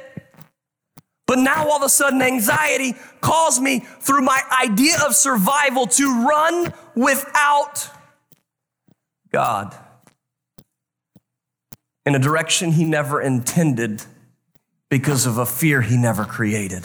But 1.27 1.39
now 1.39 1.69
all 1.69 1.77
of 1.77 1.83
a 1.83 1.89
sudden, 1.89 2.23
anxiety 2.23 2.95
calls 3.21 3.61
me 3.61 3.81
through 3.81 4.23
my 4.23 4.41
idea 4.61 4.97
of 5.07 5.15
survival 5.15 5.87
to 5.87 6.27
run 6.27 6.73
without 6.97 7.89
God 9.31 9.77
in 12.11 12.17
a 12.17 12.19
direction 12.19 12.73
he 12.73 12.85
never 12.85 13.23
intended 13.23 14.03
because 14.89 15.27
of 15.27 15.39
a 15.39 15.47
fear 15.47 15.81
he 15.81 15.97
never 15.97 16.25
created. 16.25 16.85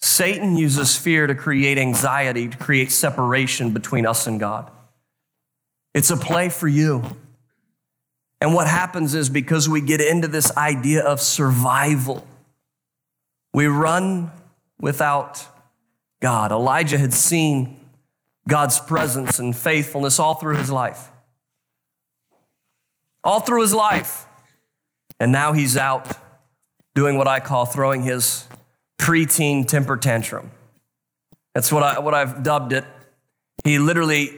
Satan 0.00 0.56
uses 0.56 0.96
fear 0.96 1.28
to 1.28 1.34
create 1.36 1.78
anxiety, 1.78 2.48
to 2.48 2.56
create 2.56 2.90
separation 2.90 3.70
between 3.70 4.04
us 4.04 4.26
and 4.26 4.40
God. 4.40 4.68
It's 5.94 6.10
a 6.10 6.16
play 6.16 6.48
for 6.48 6.66
you. 6.66 7.04
And 8.40 8.52
what 8.52 8.66
happens 8.66 9.14
is 9.14 9.28
because 9.28 9.68
we 9.68 9.80
get 9.80 10.00
into 10.00 10.26
this 10.26 10.56
idea 10.56 11.04
of 11.04 11.20
survival, 11.20 12.26
we 13.54 13.68
run 13.68 14.32
without 14.80 15.46
God. 16.20 16.50
Elijah 16.50 16.98
had 16.98 17.12
seen 17.12 17.78
God's 18.48 18.80
presence 18.80 19.38
and 19.38 19.54
faithfulness 19.54 20.18
all 20.18 20.34
through 20.34 20.56
his 20.56 20.68
life 20.68 21.12
all 23.24 23.40
through 23.40 23.62
his 23.62 23.74
life. 23.74 24.26
And 25.22 25.30
now 25.30 25.52
he's 25.52 25.76
out 25.76 26.08
doing 26.96 27.16
what 27.16 27.28
I 27.28 27.38
call 27.38 27.64
throwing 27.64 28.02
his 28.02 28.44
preteen 28.98 29.68
temper 29.68 29.96
tantrum. 29.96 30.50
That's 31.54 31.70
what, 31.70 31.84
I, 31.84 32.00
what 32.00 32.12
I've 32.12 32.42
dubbed 32.42 32.72
it. 32.72 32.84
He 33.62 33.78
literally 33.78 34.36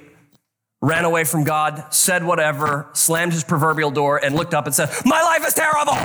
ran 0.83 1.07
away 1.07 1.25
from 1.25 1.45
God, 1.45 1.95
said 1.95 2.23
whatever, 2.23 2.87
slammed 2.93 3.33
his 3.33 3.45
proverbial 3.45 3.93
door, 3.93 4.23
and 4.23 4.35
looked 4.35 4.53
up 4.53 4.67
and 4.67 4.75
said, 4.75 4.91
My 5.07 5.23
life 5.23 5.47
is 5.47 5.55
terrible. 5.55 5.97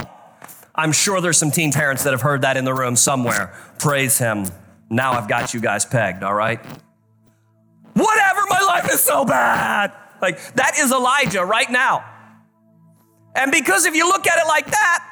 I'm 0.74 0.94
sure 0.94 1.20
there's 1.20 1.38
some 1.38 1.52
teen 1.52 1.74
parents 1.74 2.06
that 2.06 2.12
have 2.12 2.22
heard 2.22 2.44
that 2.44 2.56
in 2.56 2.64
the 2.64 2.74
room 2.74 2.96
somewhere. 2.96 3.54
Praise 3.80 4.18
him. 4.18 4.46
Now 4.90 5.12
I've 5.12 5.28
got 5.28 5.54
you 5.54 5.60
guys 5.60 5.86
pegged, 5.86 6.24
all 6.24 6.34
right? 6.34 6.66
Whatever, 7.96 8.42
my 8.50 8.62
life 8.66 8.90
is 8.94 9.02
so 9.02 9.26
bad. 9.26 9.92
Like, 10.22 10.54
that 10.54 10.78
is 10.78 10.94
Elijah 10.94 11.44
right 11.44 11.70
now. 11.70 12.06
And 13.36 13.52
because 13.52 13.86
if 13.86 13.96
you 13.96 14.08
look 14.08 14.28
at 14.28 14.38
it 14.40 14.48
like 14.48 14.68
that, 14.72 15.06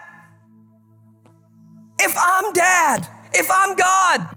If 2.00 2.16
I'm 2.18 2.54
dad, 2.54 3.08
if 3.34 3.50
I'm 3.52 3.76
God, 3.76 4.28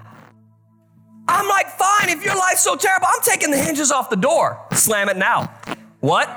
I'm 1.29 1.49
like, 1.49 1.69
fine, 1.69 2.09
if 2.09 2.25
your 2.25 2.37
life's 2.37 2.63
so 2.63 2.77
terrible, 2.77 3.07
I'm 3.15 3.23
taking 3.23 3.51
the 3.51 3.59
hinges 3.59 3.91
off 3.93 4.11
the 4.11 4.17
door. 4.17 4.59
Slam 4.73 5.09
it 5.09 5.17
now. 5.17 5.53
What? 6.01 6.29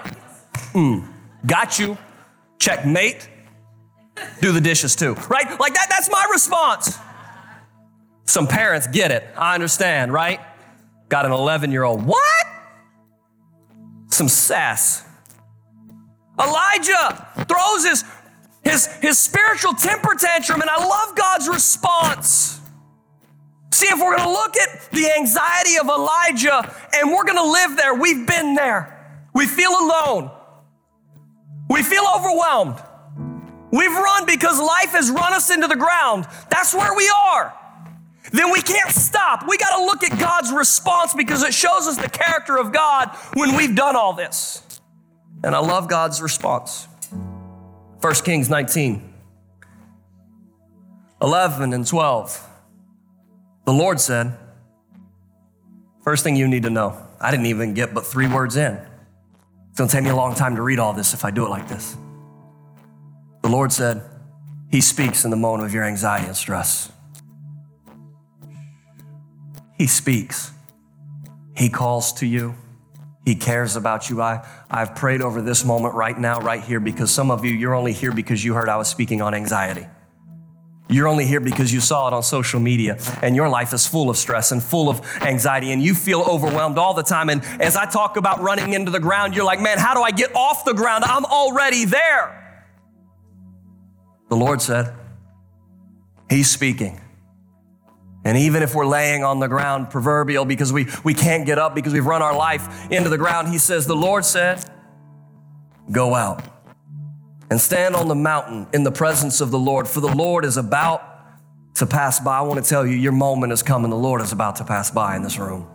Mm, 0.73 1.07
got 1.45 1.79
you. 1.79 1.97
Checkmate. 2.59 3.29
Do 4.41 4.51
the 4.51 4.61
dishes 4.61 4.95
too. 4.95 5.15
Right? 5.29 5.59
Like 5.59 5.73
that, 5.75 5.87
that's 5.89 6.09
my 6.11 6.27
response. 6.31 6.97
Some 8.25 8.47
parents 8.47 8.87
get 8.87 9.11
it. 9.11 9.23
I 9.37 9.55
understand, 9.55 10.13
right? 10.13 10.39
Got 11.09 11.25
an 11.25 11.31
11 11.31 11.71
year 11.71 11.83
old. 11.83 12.03
What? 12.05 12.47
Some 14.09 14.27
sass. 14.29 15.05
Elijah 16.39 17.27
throws 17.47 17.85
his, 17.85 18.03
his, 18.63 18.87
his 19.01 19.17
spiritual 19.19 19.73
temper 19.73 20.15
tantrum, 20.15 20.61
and 20.61 20.69
I 20.69 20.85
love 20.85 21.15
God's 21.15 21.47
response. 21.47 22.59
See, 23.71 23.87
if 23.87 23.99
we're 23.99 24.15
going 24.15 24.27
to 24.27 24.31
look 24.31 24.55
at 24.57 24.91
the 24.91 25.11
anxiety 25.17 25.77
of 25.77 25.87
Elijah 25.87 26.75
and 26.93 27.11
we're 27.11 27.23
going 27.23 27.37
to 27.37 27.51
live 27.51 27.75
there, 27.75 27.95
we've 27.95 28.27
been 28.27 28.53
there. 28.55 28.89
We 29.33 29.47
feel 29.47 29.71
alone. 29.71 30.31
We 31.69 31.81
feel 31.81 32.03
overwhelmed. 32.15 32.81
We've 33.71 33.91
run 33.91 34.27
because 34.27 34.59
life 34.59 34.91
has 34.91 35.09
run 35.09 35.33
us 35.33 35.49
into 35.49 35.67
the 35.67 35.75
ground. 35.75 36.27
That's 36.49 36.75
where 36.75 36.95
we 36.95 37.11
are. 37.31 37.51
Then 38.31 38.51
we 38.51 38.61
can't 38.61 38.91
stop. 38.91 39.45
We 39.47 39.57
got 39.57 39.75
to 39.75 39.85
look 39.85 40.03
at 40.03 40.19
God's 40.19 40.51
response 40.51 41.15
because 41.15 41.41
it 41.41 41.53
shows 41.53 41.87
us 41.87 41.97
the 41.97 42.09
character 42.09 42.57
of 42.59 42.71
God 42.71 43.09
when 43.33 43.55
we've 43.55 43.75
done 43.75 43.95
all 43.95 44.13
this. 44.13 44.61
And 45.43 45.53
I 45.55 45.59
love 45.59 45.89
God's 45.89 46.21
response. 46.21 46.87
1 47.99 48.13
Kings 48.25 48.49
19, 48.49 49.13
11 51.21 51.73
and 51.73 51.85
12. 51.85 52.49
The 53.65 53.73
Lord 53.73 53.99
said, 53.99 54.37
First 56.03 56.23
thing 56.23 56.35
you 56.35 56.47
need 56.47 56.63
to 56.63 56.69
know, 56.69 56.97
I 57.19 57.31
didn't 57.31 57.45
even 57.45 57.73
get 57.73 57.93
but 57.93 58.05
three 58.05 58.27
words 58.27 58.57
in. 58.57 58.77
It's 59.69 59.77
gonna 59.77 59.89
take 59.89 60.03
me 60.03 60.09
a 60.09 60.15
long 60.15 60.35
time 60.35 60.55
to 60.57 60.61
read 60.61 60.79
all 60.79 60.93
this 60.93 61.13
if 61.13 61.23
I 61.23 61.31
do 61.31 61.45
it 61.45 61.49
like 61.49 61.67
this. 61.67 61.95
The 63.41 63.49
Lord 63.49 63.71
said, 63.71 64.01
He 64.69 64.81
speaks 64.81 65.23
in 65.23 65.31
the 65.31 65.37
moment 65.37 65.65
of 65.65 65.73
your 65.73 65.83
anxiety 65.83 66.27
and 66.27 66.35
stress. 66.35 66.91
He 69.77 69.87
speaks. 69.87 70.51
He 71.55 71.69
calls 71.69 72.13
to 72.13 72.25
you. 72.25 72.55
He 73.25 73.35
cares 73.35 73.75
about 73.75 74.09
you. 74.09 74.21
I, 74.21 74.45
I've 74.69 74.95
prayed 74.95 75.21
over 75.21 75.41
this 75.41 75.63
moment 75.63 75.95
right 75.95 76.17
now, 76.17 76.39
right 76.39 76.61
here, 76.61 76.79
because 76.79 77.09
some 77.09 77.31
of 77.31 77.45
you, 77.45 77.51
you're 77.51 77.73
only 77.73 77.93
here 77.93 78.11
because 78.11 78.43
you 78.43 78.53
heard 78.53 78.67
I 78.67 78.77
was 78.77 78.89
speaking 78.89 79.21
on 79.21 79.33
anxiety. 79.33 79.87
You're 80.89 81.07
only 81.07 81.25
here 81.25 81.39
because 81.39 81.73
you 81.73 81.79
saw 81.79 82.07
it 82.07 82.13
on 82.13 82.21
social 82.21 82.59
media 82.59 82.99
and 83.21 83.35
your 83.35 83.47
life 83.47 83.73
is 83.73 83.87
full 83.87 84.09
of 84.09 84.17
stress 84.17 84.51
and 84.51 84.61
full 84.61 84.89
of 84.89 85.01
anxiety 85.21 85.71
and 85.71 85.81
you 85.81 85.95
feel 85.95 86.21
overwhelmed 86.21 86.77
all 86.77 86.93
the 86.93 87.03
time. 87.03 87.29
And 87.29 87.43
as 87.61 87.77
I 87.77 87.85
talk 87.85 88.17
about 88.17 88.41
running 88.41 88.73
into 88.73 88.91
the 88.91 88.99
ground, 88.99 89.33
you're 89.35 89.45
like, 89.45 89.61
man, 89.61 89.77
how 89.77 89.93
do 89.93 90.01
I 90.01 90.11
get 90.11 90.35
off 90.35 90.65
the 90.65 90.73
ground? 90.73 91.05
I'm 91.05 91.25
already 91.25 91.85
there. 91.85 92.39
The 94.29 94.35
Lord 94.35 94.61
said, 94.61 94.93
He's 96.29 96.49
speaking. 96.49 96.99
And 98.25 98.37
even 98.37 98.63
if 98.63 98.73
we're 98.73 98.85
laying 98.85 99.23
on 99.23 99.39
the 99.39 99.47
ground, 99.47 99.89
proverbial, 99.89 100.45
because 100.45 100.71
we, 100.71 100.87
we 101.03 101.13
can't 101.13 101.45
get 101.45 101.59
up 101.59 101.75
because 101.75 101.93
we've 101.93 102.05
run 102.05 102.21
our 102.21 102.35
life 102.35 102.89
into 102.89 103.09
the 103.09 103.17
ground, 103.17 103.49
He 103.49 103.57
says, 103.57 103.85
The 103.85 103.95
Lord 103.95 104.23
said, 104.23 104.63
Go 105.91 106.15
out 106.15 106.41
and 107.49 107.59
stand 107.59 107.95
on 107.95 108.07
the 108.07 108.15
mountain 108.15 108.67
in 108.73 108.83
the 108.83 108.91
presence 108.91 109.41
of 109.41 109.51
the 109.51 109.59
Lord, 109.59 109.87
for 109.87 109.99
the 109.99 110.15
Lord 110.15 110.45
is 110.45 110.57
about 110.57 111.03
to 111.75 111.85
pass 111.85 112.19
by. 112.19 112.37
I 112.37 112.41
want 112.41 112.63
to 112.63 112.69
tell 112.69 112.85
you, 112.85 112.95
your 112.95 113.11
moment 113.11 113.51
is 113.51 113.61
coming. 113.61 113.89
The 113.89 113.97
Lord 113.97 114.21
is 114.21 114.31
about 114.31 114.55
to 114.57 114.63
pass 114.63 114.89
by 114.89 115.15
in 115.15 115.23
this 115.23 115.37
room. 115.37 115.67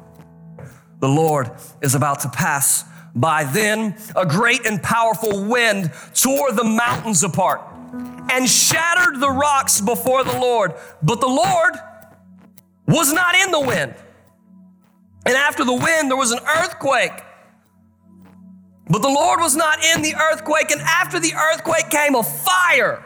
The 1.01 1.09
Lord 1.09 1.51
is 1.83 1.95
about 1.95 2.21
to 2.21 2.29
pass 2.29 2.85
by. 3.15 3.45
Then 3.45 3.97
a 4.17 4.25
great 4.27 4.65
and 4.67 4.83
powerful 4.83 5.45
wind 5.45 5.93
tore 6.15 6.53
the 6.53 6.65
mountains 6.65 7.23
apart 7.23 7.61
and 8.31 8.49
shattered 8.49 9.21
the 9.21 9.31
rocks 9.31 9.81
before 9.81 10.25
the 10.25 10.39
Lord. 10.39 10.75
But 11.03 11.21
the 11.21 11.29
Lord 11.29 11.75
was 12.89 13.13
not 13.13 13.35
in 13.35 13.53
the 13.53 13.61
wind. 13.61 13.95
And 15.27 15.37
after 15.37 15.65
the 15.65 15.75
wind, 15.75 16.11
there 16.11 16.17
was 16.17 16.33
an 16.33 16.41
earthquake. 16.41 17.13
But 18.89 19.03
the 19.03 19.09
Lord 19.09 19.41
was 19.41 19.55
not 19.55 19.85
in 19.85 20.01
the 20.01 20.15
earthquake, 20.15 20.71
and 20.71 20.81
after 20.81 21.21
the 21.21 21.35
earthquake 21.35 21.91
came 21.91 22.15
a 22.15 22.23
fire. 22.23 23.05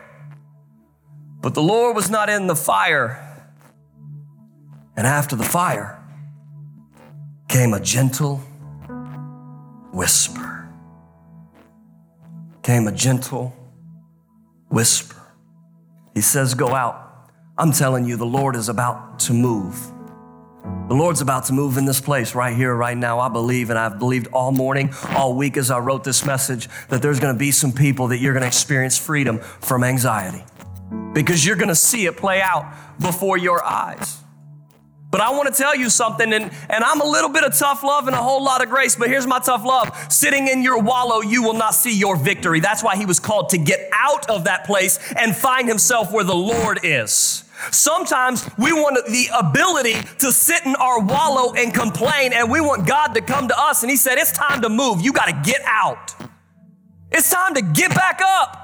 But 1.40 1.54
the 1.54 1.62
Lord 1.62 1.96
was 1.96 2.08
not 2.08 2.28
in 2.28 2.46
the 2.46 2.54
fire. 2.54 3.18
And 4.96 5.04
after 5.04 5.34
the 5.34 5.44
fire 5.44 6.00
came 7.48 7.74
a 7.74 7.80
gentle 7.80 8.36
whisper. 9.92 10.68
Came 12.62 12.86
a 12.86 12.92
gentle 12.92 13.52
whisper. 14.68 15.20
He 16.14 16.20
says, 16.20 16.54
Go 16.54 16.72
out. 16.72 17.01
I'm 17.58 17.70
telling 17.72 18.06
you, 18.06 18.16
the 18.16 18.24
Lord 18.24 18.56
is 18.56 18.70
about 18.70 19.20
to 19.20 19.34
move. 19.34 19.78
The 20.88 20.94
Lord's 20.94 21.20
about 21.20 21.44
to 21.46 21.52
move 21.52 21.76
in 21.76 21.84
this 21.84 22.00
place 22.00 22.34
right 22.34 22.56
here, 22.56 22.74
right 22.74 22.96
now. 22.96 23.20
I 23.20 23.28
believe, 23.28 23.68
and 23.68 23.78
I've 23.78 23.98
believed 23.98 24.28
all 24.28 24.52
morning, 24.52 24.94
all 25.10 25.34
week 25.34 25.58
as 25.58 25.70
I 25.70 25.78
wrote 25.78 26.02
this 26.02 26.24
message, 26.24 26.68
that 26.88 27.02
there's 27.02 27.20
gonna 27.20 27.38
be 27.38 27.50
some 27.50 27.72
people 27.72 28.08
that 28.08 28.18
you're 28.18 28.32
gonna 28.32 28.46
experience 28.46 28.96
freedom 28.96 29.38
from 29.38 29.84
anxiety 29.84 30.42
because 31.12 31.44
you're 31.44 31.56
gonna 31.56 31.74
see 31.74 32.06
it 32.06 32.16
play 32.16 32.40
out 32.40 32.72
before 32.98 33.36
your 33.36 33.62
eyes. 33.62 34.21
But 35.12 35.20
I 35.20 35.30
want 35.30 35.54
to 35.54 35.54
tell 35.54 35.76
you 35.76 35.90
something, 35.90 36.32
and, 36.32 36.50
and 36.70 36.82
I'm 36.82 37.02
a 37.02 37.04
little 37.04 37.28
bit 37.28 37.44
of 37.44 37.54
tough 37.54 37.82
love 37.82 38.06
and 38.06 38.16
a 38.16 38.22
whole 38.22 38.42
lot 38.42 38.62
of 38.62 38.70
grace, 38.70 38.96
but 38.96 39.08
here's 39.08 39.26
my 39.26 39.40
tough 39.40 39.62
love. 39.62 39.94
Sitting 40.10 40.48
in 40.48 40.62
your 40.62 40.80
wallow, 40.80 41.20
you 41.20 41.42
will 41.42 41.52
not 41.52 41.74
see 41.74 41.94
your 41.94 42.16
victory. 42.16 42.60
That's 42.60 42.82
why 42.82 42.96
he 42.96 43.04
was 43.04 43.20
called 43.20 43.50
to 43.50 43.58
get 43.58 43.90
out 43.92 44.30
of 44.30 44.44
that 44.44 44.64
place 44.64 44.98
and 45.12 45.36
find 45.36 45.68
himself 45.68 46.10
where 46.12 46.24
the 46.24 46.34
Lord 46.34 46.80
is. 46.82 47.44
Sometimes 47.70 48.48
we 48.56 48.72
want 48.72 49.06
the 49.06 49.26
ability 49.38 49.96
to 50.20 50.32
sit 50.32 50.64
in 50.64 50.74
our 50.76 51.00
wallow 51.00 51.52
and 51.52 51.74
complain, 51.74 52.32
and 52.32 52.50
we 52.50 52.62
want 52.62 52.88
God 52.88 53.08
to 53.08 53.20
come 53.20 53.48
to 53.48 53.60
us. 53.60 53.82
And 53.82 53.90
He 53.90 53.98
said, 53.98 54.16
It's 54.16 54.32
time 54.32 54.62
to 54.62 54.70
move. 54.70 55.02
You 55.02 55.12
got 55.12 55.26
to 55.26 55.40
get 55.48 55.60
out. 55.66 56.14
It's 57.10 57.30
time 57.30 57.54
to 57.54 57.62
get 57.62 57.94
back 57.94 58.20
up. 58.24 58.56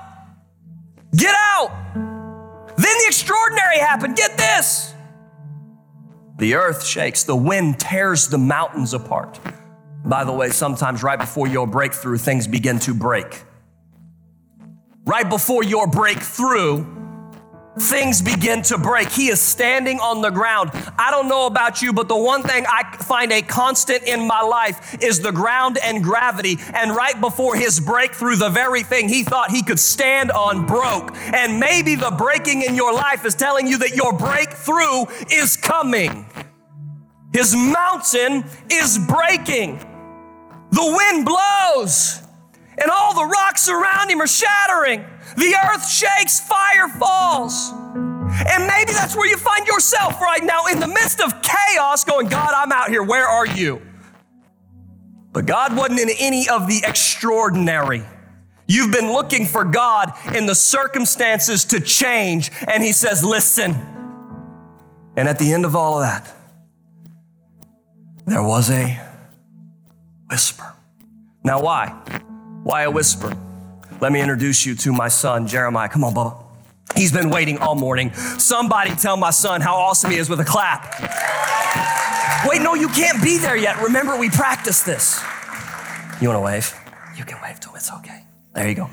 Get 1.14 1.34
out. 1.36 1.70
Then 1.94 2.98
the 2.98 3.04
extraordinary 3.06 3.78
happened. 3.78 4.16
Get 4.16 4.36
this. 4.38 4.94
The 6.38 6.54
earth 6.54 6.84
shakes, 6.84 7.24
the 7.24 7.34
wind 7.34 7.80
tears 7.80 8.28
the 8.28 8.38
mountains 8.38 8.94
apart. 8.94 9.40
By 10.04 10.22
the 10.22 10.32
way, 10.32 10.50
sometimes 10.50 11.02
right 11.02 11.18
before 11.18 11.48
your 11.48 11.66
breakthrough, 11.66 12.16
things 12.16 12.46
begin 12.46 12.78
to 12.80 12.94
break. 12.94 13.42
Right 15.04 15.28
before 15.28 15.64
your 15.64 15.88
breakthrough, 15.88 16.86
things 17.80 18.22
begin 18.22 18.62
to 18.62 18.78
break. 18.78 19.08
He 19.10 19.28
is 19.28 19.40
standing 19.40 19.98
on 19.98 20.22
the 20.22 20.30
ground. 20.30 20.70
I 20.98 21.10
don't 21.10 21.28
know 21.28 21.46
about 21.46 21.82
you, 21.82 21.92
but 21.92 22.08
the 22.08 22.16
one 22.16 22.42
thing 22.42 22.64
I 22.68 22.96
find 22.98 23.32
a 23.32 23.42
constant 23.42 24.04
in 24.04 24.26
my 24.26 24.40
life 24.42 25.02
is 25.02 25.20
the 25.20 25.32
ground 25.32 25.78
and 25.82 26.02
gravity. 26.02 26.58
And 26.74 26.94
right 26.94 27.20
before 27.20 27.56
his 27.56 27.80
breakthrough, 27.80 28.36
the 28.36 28.48
very 28.48 28.82
thing 28.82 29.08
he 29.08 29.22
thought 29.22 29.50
he 29.50 29.62
could 29.62 29.78
stand 29.78 30.30
on 30.30 30.66
broke. 30.66 31.16
And 31.16 31.58
maybe 31.58 31.94
the 31.94 32.10
breaking 32.10 32.62
in 32.62 32.74
your 32.74 32.92
life 32.92 33.24
is 33.24 33.34
telling 33.34 33.66
you 33.66 33.78
that 33.78 33.94
your 33.94 34.12
breakthrough 34.12 35.06
is 35.30 35.56
coming. 35.56 36.26
His 37.32 37.54
mountain 37.54 38.44
is 38.70 38.98
breaking. 38.98 39.78
The 40.70 40.96
wind 40.96 41.24
blows, 41.24 42.22
and 42.80 42.90
all 42.90 43.14
the 43.14 43.24
rocks 43.24 43.68
around 43.68 44.10
him 44.10 44.20
are 44.20 44.26
shattering. 44.26 45.04
The 45.36 45.54
earth 45.66 45.88
shakes, 45.88 46.40
fire 46.40 46.88
falls. 46.88 47.72
And 47.72 48.66
maybe 48.66 48.92
that's 48.92 49.16
where 49.16 49.28
you 49.28 49.36
find 49.36 49.66
yourself 49.66 50.20
right 50.20 50.42
now 50.42 50.66
in 50.66 50.80
the 50.80 50.86
midst 50.86 51.20
of 51.20 51.42
chaos, 51.42 52.04
going, 52.04 52.28
God, 52.28 52.52
I'm 52.54 52.72
out 52.72 52.88
here. 52.88 53.02
Where 53.02 53.26
are 53.26 53.46
you? 53.46 53.82
But 55.32 55.46
God 55.46 55.76
wasn't 55.76 56.00
in 56.00 56.10
any 56.18 56.48
of 56.48 56.66
the 56.66 56.82
extraordinary. 56.86 58.02
You've 58.66 58.92
been 58.92 59.12
looking 59.12 59.46
for 59.46 59.64
God 59.64 60.12
in 60.34 60.46
the 60.46 60.54
circumstances 60.54 61.64
to 61.66 61.80
change, 61.80 62.50
and 62.66 62.82
He 62.82 62.92
says, 62.92 63.24
Listen. 63.24 63.74
And 65.16 65.28
at 65.28 65.38
the 65.38 65.52
end 65.52 65.64
of 65.64 65.74
all 65.74 65.94
of 65.94 66.02
that, 66.02 66.32
there 68.28 68.42
was 68.42 68.70
a 68.70 69.00
whisper. 70.30 70.74
Now, 71.42 71.62
why? 71.62 71.88
Why 72.62 72.82
a 72.82 72.90
whisper? 72.90 73.36
Let 74.00 74.12
me 74.12 74.20
introduce 74.20 74.66
you 74.66 74.74
to 74.76 74.92
my 74.92 75.08
son, 75.08 75.46
Jeremiah. 75.46 75.88
Come 75.88 76.04
on, 76.04 76.14
Bubba. 76.14 76.44
He's 76.94 77.12
been 77.12 77.30
waiting 77.30 77.58
all 77.58 77.74
morning. 77.74 78.12
Somebody 78.12 78.94
tell 78.94 79.16
my 79.16 79.30
son 79.30 79.60
how 79.60 79.76
awesome 79.76 80.10
he 80.10 80.18
is 80.18 80.28
with 80.28 80.40
a 80.40 80.44
clap. 80.44 80.94
Wait, 82.48 82.62
no, 82.62 82.74
you 82.74 82.88
can't 82.88 83.22
be 83.22 83.38
there 83.38 83.56
yet. 83.56 83.80
Remember, 83.82 84.16
we 84.16 84.30
practiced 84.30 84.86
this. 84.86 85.20
You 86.20 86.28
want 86.28 86.38
to 86.38 86.42
wave? 86.42 86.74
You 87.16 87.24
can 87.24 87.40
wave 87.42 87.60
to 87.60 87.70
him. 87.70 87.76
It's 87.76 87.92
okay. 87.92 88.24
There 88.54 88.68
you 88.68 88.74
go. 88.74 88.90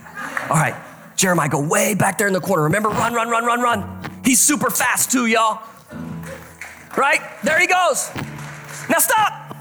All 0.49 0.57
right. 0.57 0.75
Jeremiah, 1.15 1.49
go 1.49 1.65
way 1.65 1.93
back 1.93 2.17
there 2.17 2.27
in 2.27 2.33
the 2.33 2.41
corner. 2.41 2.63
Remember, 2.63 2.89
run, 2.89 3.13
run, 3.13 3.29
run, 3.29 3.45
run, 3.45 3.61
run. 3.61 4.21
He's 4.23 4.41
super 4.41 4.69
fast 4.69 5.11
too, 5.11 5.25
y'all. 5.25 5.61
Right? 6.97 7.21
There 7.43 7.59
he 7.59 7.67
goes. 7.67 8.09
Now 8.89 8.99
stop. 8.99 9.55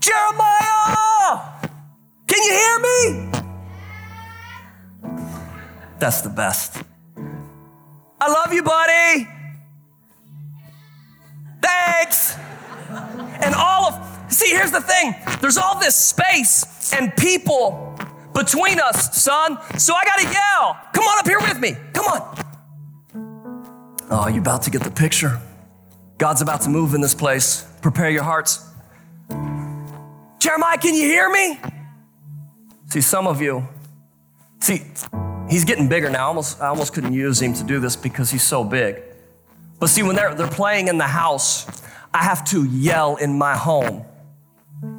Jeremiah! 0.00 1.38
Can 2.26 2.42
you 2.42 2.52
hear 2.52 2.78
me? 2.80 3.30
That's 5.98 6.22
the 6.22 6.30
best. 6.30 6.82
I 8.20 8.28
love 8.28 8.52
you, 8.52 8.62
buddy. 8.62 9.28
Thanks. 11.62 12.36
And 13.42 13.54
all 13.54 13.86
of, 13.86 14.32
see, 14.32 14.50
here's 14.50 14.70
the 14.70 14.80
thing 14.80 15.14
there's 15.40 15.58
all 15.58 15.78
this 15.78 15.94
space 15.94 16.92
and 16.92 17.14
people 17.16 17.96
between 18.34 18.80
us, 18.80 19.22
son. 19.22 19.58
So 19.78 19.94
I 19.94 20.02
gotta 20.04 20.24
yell. 20.24 20.78
Come 20.92 21.04
on 21.04 21.18
up 21.18 21.26
here 21.26 21.40
with 21.40 21.58
me. 21.58 21.76
Come 21.92 22.06
on. 22.06 22.36
Oh, 24.10 24.28
you're 24.28 24.40
about 24.40 24.62
to 24.62 24.70
get 24.70 24.82
the 24.82 24.90
picture? 24.90 25.40
God's 26.18 26.42
about 26.42 26.62
to 26.62 26.68
move 26.68 26.94
in 26.94 27.00
this 27.00 27.14
place. 27.14 27.69
Prepare 27.80 28.10
your 28.10 28.22
hearts. 28.22 28.66
Jeremiah, 30.38 30.78
can 30.78 30.94
you 30.94 31.04
hear 31.04 31.30
me? 31.30 31.58
See, 32.88 33.00
some 33.00 33.26
of 33.26 33.40
you, 33.40 33.66
see, 34.58 34.82
he's 35.48 35.64
getting 35.64 35.88
bigger 35.88 36.10
now. 36.10 36.24
I 36.24 36.28
almost, 36.28 36.60
I 36.60 36.66
almost 36.66 36.92
couldn't 36.92 37.12
use 37.12 37.40
him 37.40 37.54
to 37.54 37.64
do 37.64 37.78
this 37.78 37.96
because 37.96 38.30
he's 38.30 38.42
so 38.42 38.64
big. 38.64 39.02
But 39.78 39.88
see, 39.88 40.02
when 40.02 40.16
they're, 40.16 40.34
they're 40.34 40.46
playing 40.48 40.88
in 40.88 40.98
the 40.98 41.06
house, 41.06 41.66
I 42.12 42.24
have 42.24 42.44
to 42.46 42.64
yell 42.64 43.16
in 43.16 43.38
my 43.38 43.56
home 43.56 44.04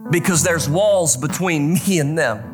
because 0.10 0.44
there's 0.44 0.70
walls 0.70 1.18
between 1.18 1.74
me 1.88 2.00
and 2.00 2.18
them. 2.18 2.48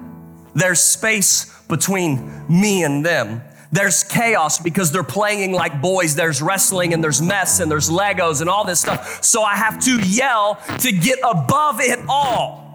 There's 0.54 0.80
space 0.80 1.54
between 1.68 2.46
me 2.50 2.84
and 2.84 3.06
them. 3.06 3.42
There's 3.72 4.04
chaos 4.04 4.60
because 4.60 4.92
they're 4.92 5.04
playing 5.04 5.52
like 5.52 5.82
boys. 5.82 6.16
There's 6.16 6.42
wrestling 6.42 6.94
and 6.94 7.04
there's 7.04 7.22
mess 7.22 7.60
and 7.60 7.70
there's 7.70 7.90
Legos 7.90 8.42
and 8.42 8.50
all 8.50 8.64
this 8.64 8.80
stuff. 8.80 9.24
So 9.24 9.44
I 9.44 9.56
have 9.56 9.80
to 9.86 10.00
yell 10.00 10.60
to 10.80 10.92
get 10.92 11.20
above 11.24 11.82
it 11.82 12.00
all. 12.08 12.68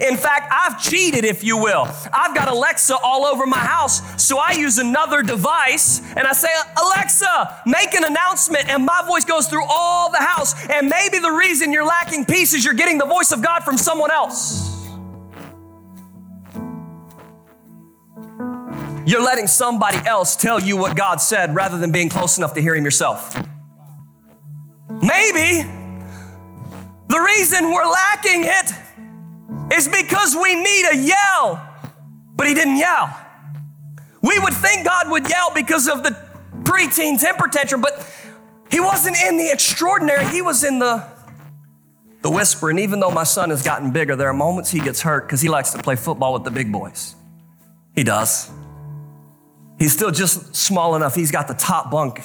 In 0.00 0.16
fact, 0.16 0.52
I've 0.52 0.80
cheated, 0.80 1.24
if 1.24 1.42
you 1.42 1.56
will. 1.56 1.88
I've 2.12 2.34
got 2.34 2.48
Alexa 2.48 2.96
all 3.02 3.26
over 3.26 3.44
my 3.44 3.58
house, 3.58 4.22
so 4.22 4.38
I 4.38 4.52
use 4.52 4.78
another 4.78 5.22
device 5.22 6.00
and 6.16 6.26
I 6.26 6.32
say, 6.32 6.48
Alexa, 6.80 7.62
make 7.66 7.92
an 7.94 8.04
announcement, 8.04 8.68
and 8.68 8.84
my 8.84 9.02
voice 9.06 9.24
goes 9.24 9.48
through 9.48 9.64
all 9.68 10.10
the 10.10 10.18
house. 10.18 10.54
And 10.68 10.88
maybe 10.88 11.18
the 11.18 11.32
reason 11.32 11.72
you're 11.72 11.84
lacking 11.84 12.24
peace 12.24 12.54
is 12.54 12.64
you're 12.64 12.74
getting 12.74 12.98
the 12.98 13.04
voice 13.04 13.32
of 13.32 13.42
God 13.42 13.64
from 13.64 13.76
someone 13.76 14.12
else. 14.12 14.79
You're 19.10 19.24
letting 19.24 19.48
somebody 19.48 19.98
else 20.06 20.36
tell 20.36 20.60
you 20.60 20.76
what 20.76 20.96
God 20.96 21.20
said 21.20 21.52
rather 21.52 21.76
than 21.76 21.90
being 21.90 22.08
close 22.08 22.38
enough 22.38 22.54
to 22.54 22.62
hear 22.62 22.76
Him 22.76 22.84
yourself. 22.84 23.34
Maybe 24.88 25.68
the 27.08 27.18
reason 27.18 27.72
we're 27.72 27.90
lacking 27.90 28.44
it 28.44 28.72
is 29.74 29.88
because 29.88 30.36
we 30.40 30.54
need 30.54 30.86
a 30.92 30.96
yell, 30.96 31.60
but 32.36 32.46
He 32.46 32.54
didn't 32.54 32.76
yell. 32.76 33.12
We 34.22 34.38
would 34.38 34.54
think 34.54 34.84
God 34.84 35.10
would 35.10 35.28
yell 35.28 35.50
because 35.52 35.88
of 35.88 36.04
the 36.04 36.16
preteen 36.62 37.20
temper 37.20 37.48
tantrum, 37.48 37.80
but 37.80 38.08
He 38.70 38.78
wasn't 38.78 39.16
in 39.16 39.38
the 39.38 39.50
extraordinary, 39.50 40.24
He 40.26 40.40
was 40.40 40.62
in 40.62 40.78
the 40.78 41.04
the 42.22 42.30
whisper. 42.30 42.70
And 42.70 42.78
even 42.78 43.00
though 43.00 43.10
my 43.10 43.24
son 43.24 43.50
has 43.50 43.64
gotten 43.64 43.90
bigger, 43.90 44.14
there 44.14 44.28
are 44.28 44.34
moments 44.34 44.70
he 44.70 44.78
gets 44.78 45.00
hurt 45.00 45.26
because 45.26 45.40
he 45.40 45.48
likes 45.48 45.72
to 45.72 45.82
play 45.82 45.96
football 45.96 46.34
with 46.34 46.44
the 46.44 46.50
big 46.52 46.70
boys. 46.70 47.16
He 47.96 48.04
does. 48.04 48.52
He's 49.80 49.94
still 49.94 50.10
just 50.10 50.54
small 50.54 50.94
enough. 50.94 51.14
He's 51.14 51.30
got 51.30 51.48
the 51.48 51.54
top 51.54 51.90
bunk. 51.90 52.20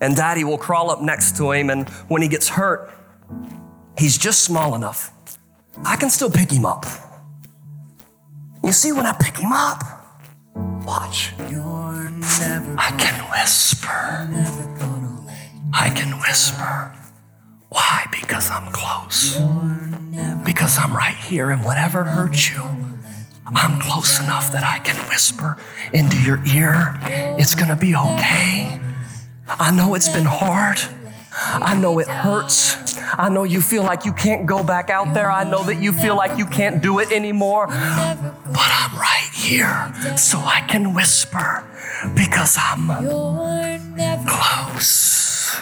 And 0.00 0.16
daddy 0.16 0.44
will 0.44 0.56
crawl 0.58 0.90
up 0.90 1.02
next 1.02 1.36
to 1.36 1.52
him. 1.52 1.68
And 1.68 1.86
when 2.08 2.22
he 2.22 2.28
gets 2.28 2.48
hurt, 2.48 2.90
he's 3.98 4.16
just 4.16 4.42
small 4.42 4.74
enough. 4.74 5.12
I 5.84 5.96
can 5.96 6.08
still 6.08 6.30
pick 6.30 6.50
him 6.50 6.64
up. 6.64 6.86
You 8.64 8.72
see, 8.72 8.92
when 8.92 9.04
I 9.04 9.12
pick 9.12 9.36
him 9.36 9.52
up, 9.52 9.82
watch. 10.86 11.34
I 12.78 12.94
can 12.98 13.20
whisper. 13.30 13.88
I 15.74 15.90
can 15.90 16.18
whisper. 16.20 16.92
Why? 17.68 18.06
Because 18.10 18.50
I'm 18.50 18.72
close. 18.72 19.38
Because 20.46 20.78
I'm 20.78 20.96
right 20.96 21.16
here, 21.16 21.50
and 21.50 21.62
whatever 21.62 22.04
hurts 22.04 22.50
you, 22.50 22.62
I'm 23.46 23.80
close 23.80 24.20
enough 24.20 24.52
that 24.52 24.64
I 24.64 24.78
can 24.78 24.96
whisper 25.08 25.58
into 25.92 26.16
your 26.22 26.40
ear, 26.46 26.98
it's 27.38 27.54
gonna 27.54 27.76
be 27.76 27.94
okay. 27.94 28.80
I 29.46 29.70
know 29.70 29.94
it's 29.94 30.08
been 30.08 30.24
hard. 30.24 30.78
I 31.36 31.74
know 31.74 31.98
it 31.98 32.08
hurts. 32.08 32.98
I 33.18 33.28
know 33.28 33.44
you 33.44 33.60
feel 33.60 33.82
like 33.82 34.04
you 34.04 34.12
can't 34.12 34.46
go 34.46 34.62
back 34.62 34.88
out 34.88 35.12
there. 35.14 35.30
I 35.30 35.44
know 35.44 35.62
that 35.64 35.82
you 35.82 35.92
feel 35.92 36.16
like 36.16 36.38
you 36.38 36.46
can't 36.46 36.82
do 36.82 37.00
it 37.00 37.12
anymore. 37.12 37.66
But 37.66 37.76
I'm 38.56 38.96
right 38.98 39.30
here 39.32 39.92
so 40.16 40.38
I 40.38 40.64
can 40.68 40.94
whisper 40.94 41.64
because 42.14 42.56
I'm 42.58 42.86
close. 44.26 45.60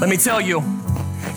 Let 0.00 0.08
me 0.08 0.16
tell 0.16 0.40
you, 0.40 0.62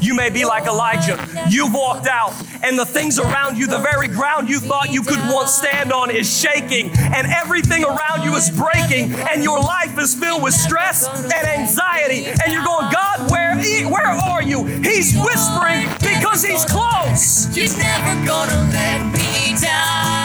you 0.03 0.13
may 0.13 0.29
be 0.29 0.45
like 0.45 0.65
Elijah. 0.65 1.17
You've 1.49 1.73
walked 1.73 2.07
out, 2.07 2.33
and 2.61 2.77
the 2.77 2.85
things 2.85 3.19
around 3.19 3.57
you, 3.57 3.67
the 3.67 3.79
very 3.79 4.07
ground 4.07 4.49
you 4.49 4.59
thought 4.59 4.91
you 4.91 5.01
could 5.01 5.19
once 5.29 5.53
stand 5.53 5.91
on, 5.91 6.11
is 6.11 6.27
shaking, 6.29 6.91
and 6.97 7.27
everything 7.27 7.83
around 7.83 8.23
you 8.23 8.35
is 8.35 8.49
breaking, 8.49 9.13
and 9.13 9.43
your 9.43 9.59
life 9.59 9.97
is 9.97 10.13
filled 10.13 10.43
with 10.43 10.53
stress 10.53 11.07
and 11.07 11.47
anxiety. 11.47 12.25
And 12.25 12.51
you're 12.51 12.65
going, 12.65 12.91
God, 12.91 13.31
where, 13.31 13.55
where 13.89 14.07
are 14.07 14.43
you? 14.43 14.65
He's 14.65 15.15
whispering 15.15 15.87
because 15.99 16.43
He's 16.43 16.65
close. 16.65 17.55
You're 17.55 17.77
never 17.77 18.25
gonna 18.25 18.69
let 18.71 19.05
me 19.13 19.55
down. 19.59 20.22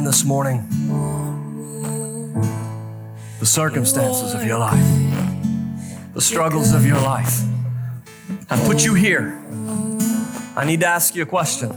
In 0.00 0.04
this 0.06 0.24
morning. 0.24 0.66
The 3.38 3.44
circumstances 3.44 4.32
of 4.32 4.44
your 4.44 4.58
life, 4.58 4.86
the 6.14 6.22
struggles 6.22 6.72
of 6.72 6.86
your 6.86 7.00
life. 7.00 7.42
I 8.48 8.58
put 8.66 8.82
you 8.82 8.94
here. 8.94 9.38
I 10.56 10.64
need 10.64 10.80
to 10.80 10.86
ask 10.86 11.14
you 11.14 11.22
a 11.22 11.26
question. 11.26 11.70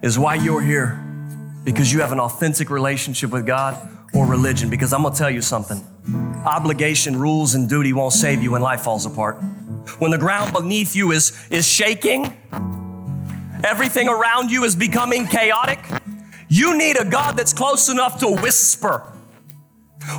Is 0.00 0.16
why 0.16 0.36
you're 0.36 0.62
here 0.62 1.02
because 1.64 1.92
you 1.92 2.00
have 2.02 2.12
an 2.12 2.20
authentic 2.20 2.70
relationship 2.70 3.30
with 3.30 3.46
God 3.46 3.76
or 4.14 4.26
religion? 4.26 4.70
Because 4.70 4.92
I'm 4.92 5.02
gonna 5.02 5.14
tell 5.14 5.30
you 5.30 5.42
something. 5.42 5.80
Obligation, 6.44 7.18
rules, 7.18 7.56
and 7.56 7.68
duty 7.68 7.92
won't 7.92 8.12
save 8.12 8.44
you 8.44 8.52
when 8.52 8.62
life 8.62 8.82
falls 8.82 9.06
apart. 9.06 9.42
When 9.98 10.12
the 10.12 10.18
ground 10.18 10.52
beneath 10.52 10.94
you 10.94 11.10
is, 11.10 11.32
is 11.50 11.66
shaking, 11.66 12.32
everything 13.64 14.08
around 14.08 14.50
you 14.50 14.64
is 14.64 14.76
becoming 14.76 15.26
chaotic, 15.26 15.80
you 16.48 16.76
need 16.76 16.98
a 16.98 17.04
God 17.04 17.36
that's 17.36 17.52
close 17.52 17.88
enough 17.88 18.20
to 18.20 18.28
whisper. 18.28 19.12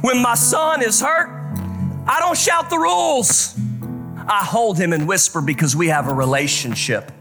When 0.01 0.21
my 0.21 0.35
son 0.35 0.81
is 0.81 1.01
hurt, 1.01 1.29
I 2.07 2.19
don't 2.19 2.37
shout 2.37 2.69
the 2.69 2.77
rules. 2.77 3.57
I 4.27 4.43
hold 4.43 4.77
him 4.77 4.93
and 4.93 5.07
whisper 5.07 5.41
because 5.41 5.75
we 5.75 5.87
have 5.87 6.07
a 6.07 6.13
relationship. 6.13 7.11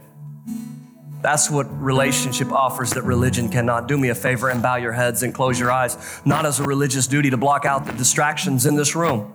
That's 1.21 1.49
what 1.49 1.67
relationship 1.81 2.51
offers 2.51 2.91
that 2.91 3.03
religion 3.03 3.49
cannot. 3.49 3.87
Do 3.87 3.97
me 3.97 4.09
a 4.09 4.15
favor 4.15 4.49
and 4.49 4.61
bow 4.61 4.77
your 4.77 4.93
heads 4.93 5.23
and 5.23 5.33
close 5.33 5.59
your 5.59 5.71
eyes, 5.71 5.97
not 6.25 6.47
as 6.47 6.59
a 6.59 6.65
religious 6.65 7.07
duty 7.07 7.31
to 7.31 7.37
block 7.37 7.65
out 7.65 7.87
the 7.87 7.93
distractions 7.93 8.67
in 8.67 8.75
this 8.75 8.97
room. 8.97 9.33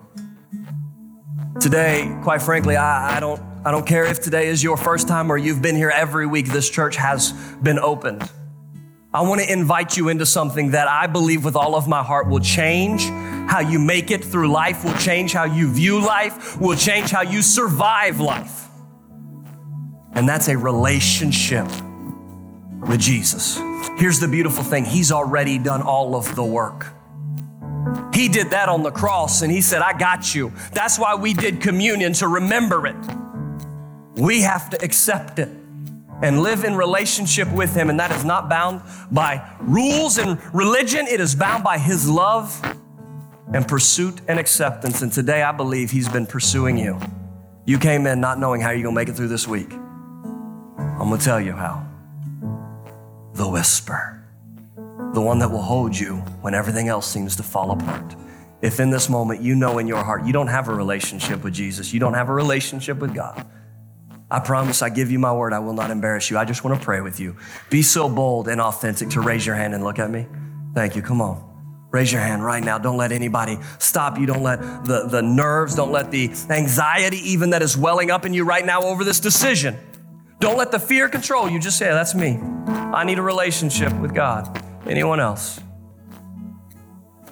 Today, 1.61 2.13
quite 2.23 2.41
frankly, 2.41 2.75
I, 2.75 3.17
I, 3.17 3.19
don't, 3.21 3.41
I 3.66 3.72
don't 3.72 3.86
care 3.86 4.05
if 4.05 4.22
today 4.22 4.47
is 4.47 4.64
your 4.64 4.78
first 4.78 5.08
time 5.08 5.32
or 5.32 5.38
you've 5.38 5.62
been 5.62 5.76
here 5.76 5.89
every 5.89 6.26
week, 6.26 6.47
this 6.47 6.70
church 6.70 6.95
has 6.95 7.32
been 7.62 7.80
opened. 7.80 8.30
I 9.14 9.22
want 9.22 9.41
to 9.41 9.51
invite 9.51 9.97
you 9.97 10.10
into 10.10 10.26
something 10.26 10.72
that 10.72 10.88
I 10.88 11.08
believe 11.08 11.43
with 11.43 11.55
all 11.55 11.76
of 11.76 11.88
my 11.88 12.03
heart 12.03 12.28
will 12.28 12.39
change 12.39 13.03
how 13.49 13.62
you 13.62 13.80
make 13.80 14.12
it 14.12 14.24
through 14.24 14.51
life, 14.51 14.84
will 14.84 14.97
change 14.97 15.34
how 15.34 15.45
you 15.45 15.72
view 15.72 15.99
life, 15.99 16.60
will 16.60 16.76
change 16.76 17.10
how 17.10 17.22
you 17.22 17.41
survive 17.41 18.20
life. 18.20 18.68
And 20.14 20.28
that's 20.28 20.49
a 20.49 20.58
relationship 20.58 21.68
with 22.88 22.99
Jesus. 22.99 23.58
Here's 23.97 24.20
the 24.20 24.28
beautiful 24.28 24.64
thing 24.64 24.86
He's 24.86 25.12
already 25.12 25.58
done 25.58 25.82
all 25.82 26.16
of 26.16 26.36
the 26.36 26.43
work. 26.43 26.88
He 28.14 28.28
did 28.28 28.51
that 28.51 28.70
on 28.70 28.84
the 28.84 28.91
cross 28.91 29.41
and 29.41 29.51
He 29.51 29.62
said, 29.62 29.82
I 29.82 29.97
got 29.97 30.36
you. 30.36 30.51
That's 30.74 30.99
why 30.99 31.16
we 31.16 31.34
did 31.34 31.62
communion 31.62 32.14
to 32.14 32.28
remember 32.28 32.86
it. 32.88 32.95
We 34.18 34.41
have 34.41 34.70
to 34.72 34.84
accept 34.84 35.39
it 35.39 35.49
and 36.24 36.41
live 36.41 36.63
in 36.63 36.76
relationship 36.76 37.51
with 37.51 37.76
Him, 37.76 37.89
and 37.89 37.99
that 37.99 38.11
is 38.11 38.26
not 38.26 38.49
bound 38.49 38.82
by 39.11 39.47
rules 39.61 40.18
and 40.18 40.39
religion, 40.53 41.05
it 41.07 41.22
is 41.22 41.36
bound 41.36 41.63
by 41.63 41.78
His 41.78 42.09
love 42.09 42.59
and 43.53 43.68
pursuit 43.68 44.20
and 44.28 44.39
acceptance. 44.39 45.01
And 45.01 45.11
today 45.11 45.43
I 45.43 45.51
believe 45.51 45.91
He's 45.91 46.09
been 46.09 46.26
pursuing 46.26 46.78
you. 46.78 46.99
You 47.65 47.78
came 47.78 48.07
in 48.07 48.20
not 48.20 48.39
knowing 48.39 48.61
how 48.61 48.72
you're 48.72 48.84
gonna 48.84 48.95
make 48.95 49.09
it 49.09 49.15
through 49.15 49.28
this 49.28 49.47
week. 49.47 49.72
I'm 49.74 51.09
gonna 51.09 51.18
tell 51.20 51.39
you 51.39 51.51
how. 51.51 51.86
The 53.36 53.47
whisper, 53.47 54.24
the 55.13 55.22
one 55.22 55.38
that 55.39 55.51
will 55.51 55.61
hold 55.61 55.97
you 55.97 56.15
when 56.41 56.55
everything 56.55 56.88
else 56.88 57.05
seems 57.05 57.36
to 57.36 57.43
fall 57.43 57.70
apart. 57.72 58.15
If 58.61 58.80
in 58.80 58.89
this 58.89 59.09
moment 59.09 59.41
you 59.41 59.53
know 59.53 59.78
in 59.78 59.86
your 59.88 60.03
heart 60.03 60.26
you 60.26 60.34
don't 60.34 60.47
have 60.47 60.70
a 60.70 60.74
relationship 60.74 61.43
with 61.43 61.53
Jesus, 61.53 61.93
you 61.93 61.99
don't 61.99 62.15
have 62.15 62.30
a 62.30 62.34
relationship 62.34 62.97
with 62.97 63.13
God, 63.13 63.45
I 64.30 64.39
promise, 64.39 64.82
I 64.82 64.89
give 64.89 65.09
you 65.09 65.19
my 65.19 65.32
word, 65.32 65.53
I 65.53 65.59
will 65.59 65.73
not 65.73 65.89
embarrass 65.89 66.30
you. 66.30 66.38
I 66.38 66.43
just 66.43 66.63
want 66.63 66.78
to 66.78 66.84
pray 66.84 66.99
with 66.99 67.19
you. 67.19 67.38
Be 67.69 67.82
so 67.82 68.09
bold 68.09 68.49
and 68.49 68.59
authentic 68.59 69.09
to 69.11 69.21
raise 69.21 69.45
your 69.45 69.55
hand 69.55 69.73
and 69.73 69.84
look 69.84 69.99
at 69.99 70.09
me. 70.09 70.28
Thank 70.73 70.95
you. 70.95 71.01
Come 71.01 71.21
on. 71.21 71.43
Raise 71.91 72.11
your 72.11 72.21
hand 72.21 72.43
right 72.43 72.63
now. 72.63 72.78
Don't 72.78 72.97
let 72.97 73.13
anybody 73.13 73.57
stop 73.80 74.19
you. 74.19 74.25
Don't 74.25 74.43
let 74.43 74.59
the, 74.86 75.07
the 75.07 75.21
nerves, 75.21 75.75
don't 75.75 75.93
let 75.93 76.11
the 76.11 76.30
anxiety, 76.49 77.17
even 77.32 77.51
that 77.51 77.61
is 77.61 77.78
welling 77.78 78.11
up 78.11 78.25
in 78.25 78.34
you 78.34 78.43
right 78.43 78.65
now 78.65 78.82
over 78.82 79.05
this 79.05 79.21
decision. 79.21 79.78
Don't 80.39 80.57
let 80.57 80.71
the 80.71 80.80
fear 80.80 81.07
control 81.07 81.49
you. 81.49 81.59
Just 81.59 81.78
say, 81.78 81.86
That's 81.86 82.13
me. 82.13 82.38
I 82.67 83.05
need 83.05 83.17
a 83.19 83.21
relationship 83.21 83.93
with 83.99 84.13
God. 84.13 84.61
Anyone 84.86 85.19
else? 85.19 85.59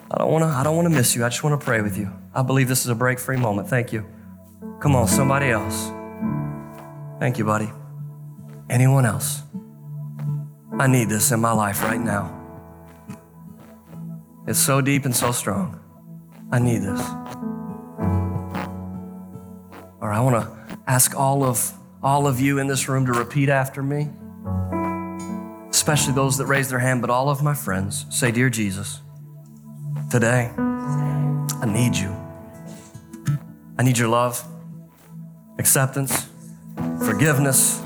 I 0.09 0.19
don't 0.19 0.31
want 0.31 0.43
to 0.43 0.47
I 0.47 0.63
don't 0.63 0.75
want 0.75 0.85
to 0.87 0.95
miss 0.95 1.15
you. 1.15 1.25
I 1.25 1.29
just 1.29 1.43
want 1.43 1.59
to 1.59 1.63
pray 1.63 1.81
with 1.81 1.97
you. 1.97 2.11
I 2.33 2.41
believe 2.41 2.67
this 2.69 2.85
is 2.85 2.87
a 2.87 2.95
break 2.95 3.19
free 3.19 3.37
moment. 3.37 3.67
Thank 3.67 3.91
you. 3.91 4.05
Come 4.79 4.95
on, 4.95 5.07
somebody 5.07 5.49
else. 5.49 5.91
Thank 7.19 7.37
you, 7.37 7.45
buddy. 7.45 7.71
Anyone 8.69 9.05
else? 9.05 9.43
I 10.77 10.87
need 10.87 11.07
this 11.07 11.31
in 11.31 11.39
my 11.39 11.53
life 11.53 11.81
right 11.81 11.99
now. 11.99 12.41
It's 14.47 14.59
so 14.59 14.81
deep 14.81 15.05
and 15.05 15.15
so 15.15 15.31
strong. 15.31 15.79
I 16.51 16.59
need 16.59 16.79
this. 16.79 16.99
Or 20.01 20.11
I 20.11 20.19
want 20.19 20.35
to 20.35 20.77
ask 20.87 21.15
all 21.15 21.43
of 21.43 21.73
all 22.03 22.27
of 22.27 22.39
you 22.39 22.59
in 22.59 22.67
this 22.67 22.87
room 22.87 23.05
to 23.07 23.13
repeat 23.13 23.49
after 23.49 23.81
me. 23.81 24.09
Especially 25.69 26.13
those 26.13 26.37
that 26.37 26.45
raise 26.45 26.69
their 26.69 26.79
hand, 26.79 27.01
but 27.01 27.09
all 27.09 27.29
of 27.29 27.41
my 27.41 27.53
friends. 27.53 28.05
Say, 28.09 28.31
Dear 28.31 28.49
Jesus, 28.49 28.99
today 30.11 30.51
I 30.57 31.65
need 31.65 31.95
you. 31.95 32.15
I 33.77 33.83
need 33.83 33.97
your 33.97 34.07
love, 34.07 34.45
acceptance, 35.57 36.27
forgiveness. 37.05 37.81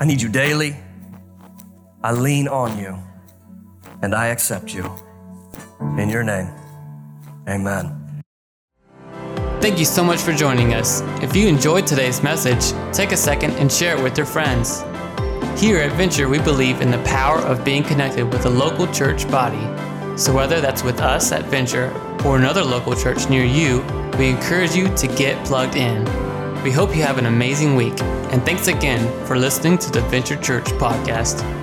I 0.00 0.04
need 0.06 0.22
you 0.22 0.30
daily. 0.30 0.74
I 2.02 2.12
lean 2.12 2.48
on 2.48 2.78
you 2.78 2.98
and 4.02 4.14
I 4.14 4.28
accept 4.28 4.74
you. 4.74 4.90
In 5.98 6.08
your 6.08 6.22
name, 6.22 6.48
amen. 7.46 7.96
Thank 9.60 9.78
you 9.78 9.84
so 9.84 10.02
much 10.02 10.20
for 10.20 10.32
joining 10.32 10.72
us. 10.72 11.02
If 11.22 11.36
you 11.36 11.46
enjoyed 11.46 11.86
today's 11.86 12.22
message, 12.22 12.72
take 12.94 13.12
a 13.12 13.16
second 13.16 13.52
and 13.56 13.70
share 13.70 13.96
it 13.96 14.02
with 14.02 14.16
your 14.16 14.26
friends. 14.26 14.80
Here 15.60 15.76
at 15.78 15.92
Venture, 15.92 16.30
we 16.30 16.38
believe 16.38 16.80
in 16.80 16.90
the 16.90 17.02
power 17.04 17.38
of 17.40 17.62
being 17.62 17.82
connected 17.82 18.24
with 18.24 18.46
a 18.46 18.50
local 18.50 18.86
church 18.86 19.30
body. 19.30 19.60
So, 20.16 20.32
whether 20.34 20.62
that's 20.62 20.82
with 20.82 21.00
us 21.00 21.32
at 21.32 21.44
Venture 21.46 21.92
or 22.24 22.38
another 22.38 22.64
local 22.64 22.94
church 22.94 23.28
near 23.28 23.44
you, 23.44 23.82
we 24.18 24.30
encourage 24.30 24.74
you 24.74 24.88
to 24.96 25.06
get 25.06 25.44
plugged 25.46 25.76
in. 25.76 26.29
We 26.62 26.70
hope 26.70 26.94
you 26.94 27.02
have 27.02 27.16
an 27.16 27.24
amazing 27.24 27.74
week, 27.74 27.98
and 28.02 28.44
thanks 28.44 28.68
again 28.68 29.00
for 29.26 29.38
listening 29.38 29.78
to 29.78 29.90
the 29.90 30.02
Venture 30.02 30.36
Church 30.36 30.66
podcast. 30.72 31.59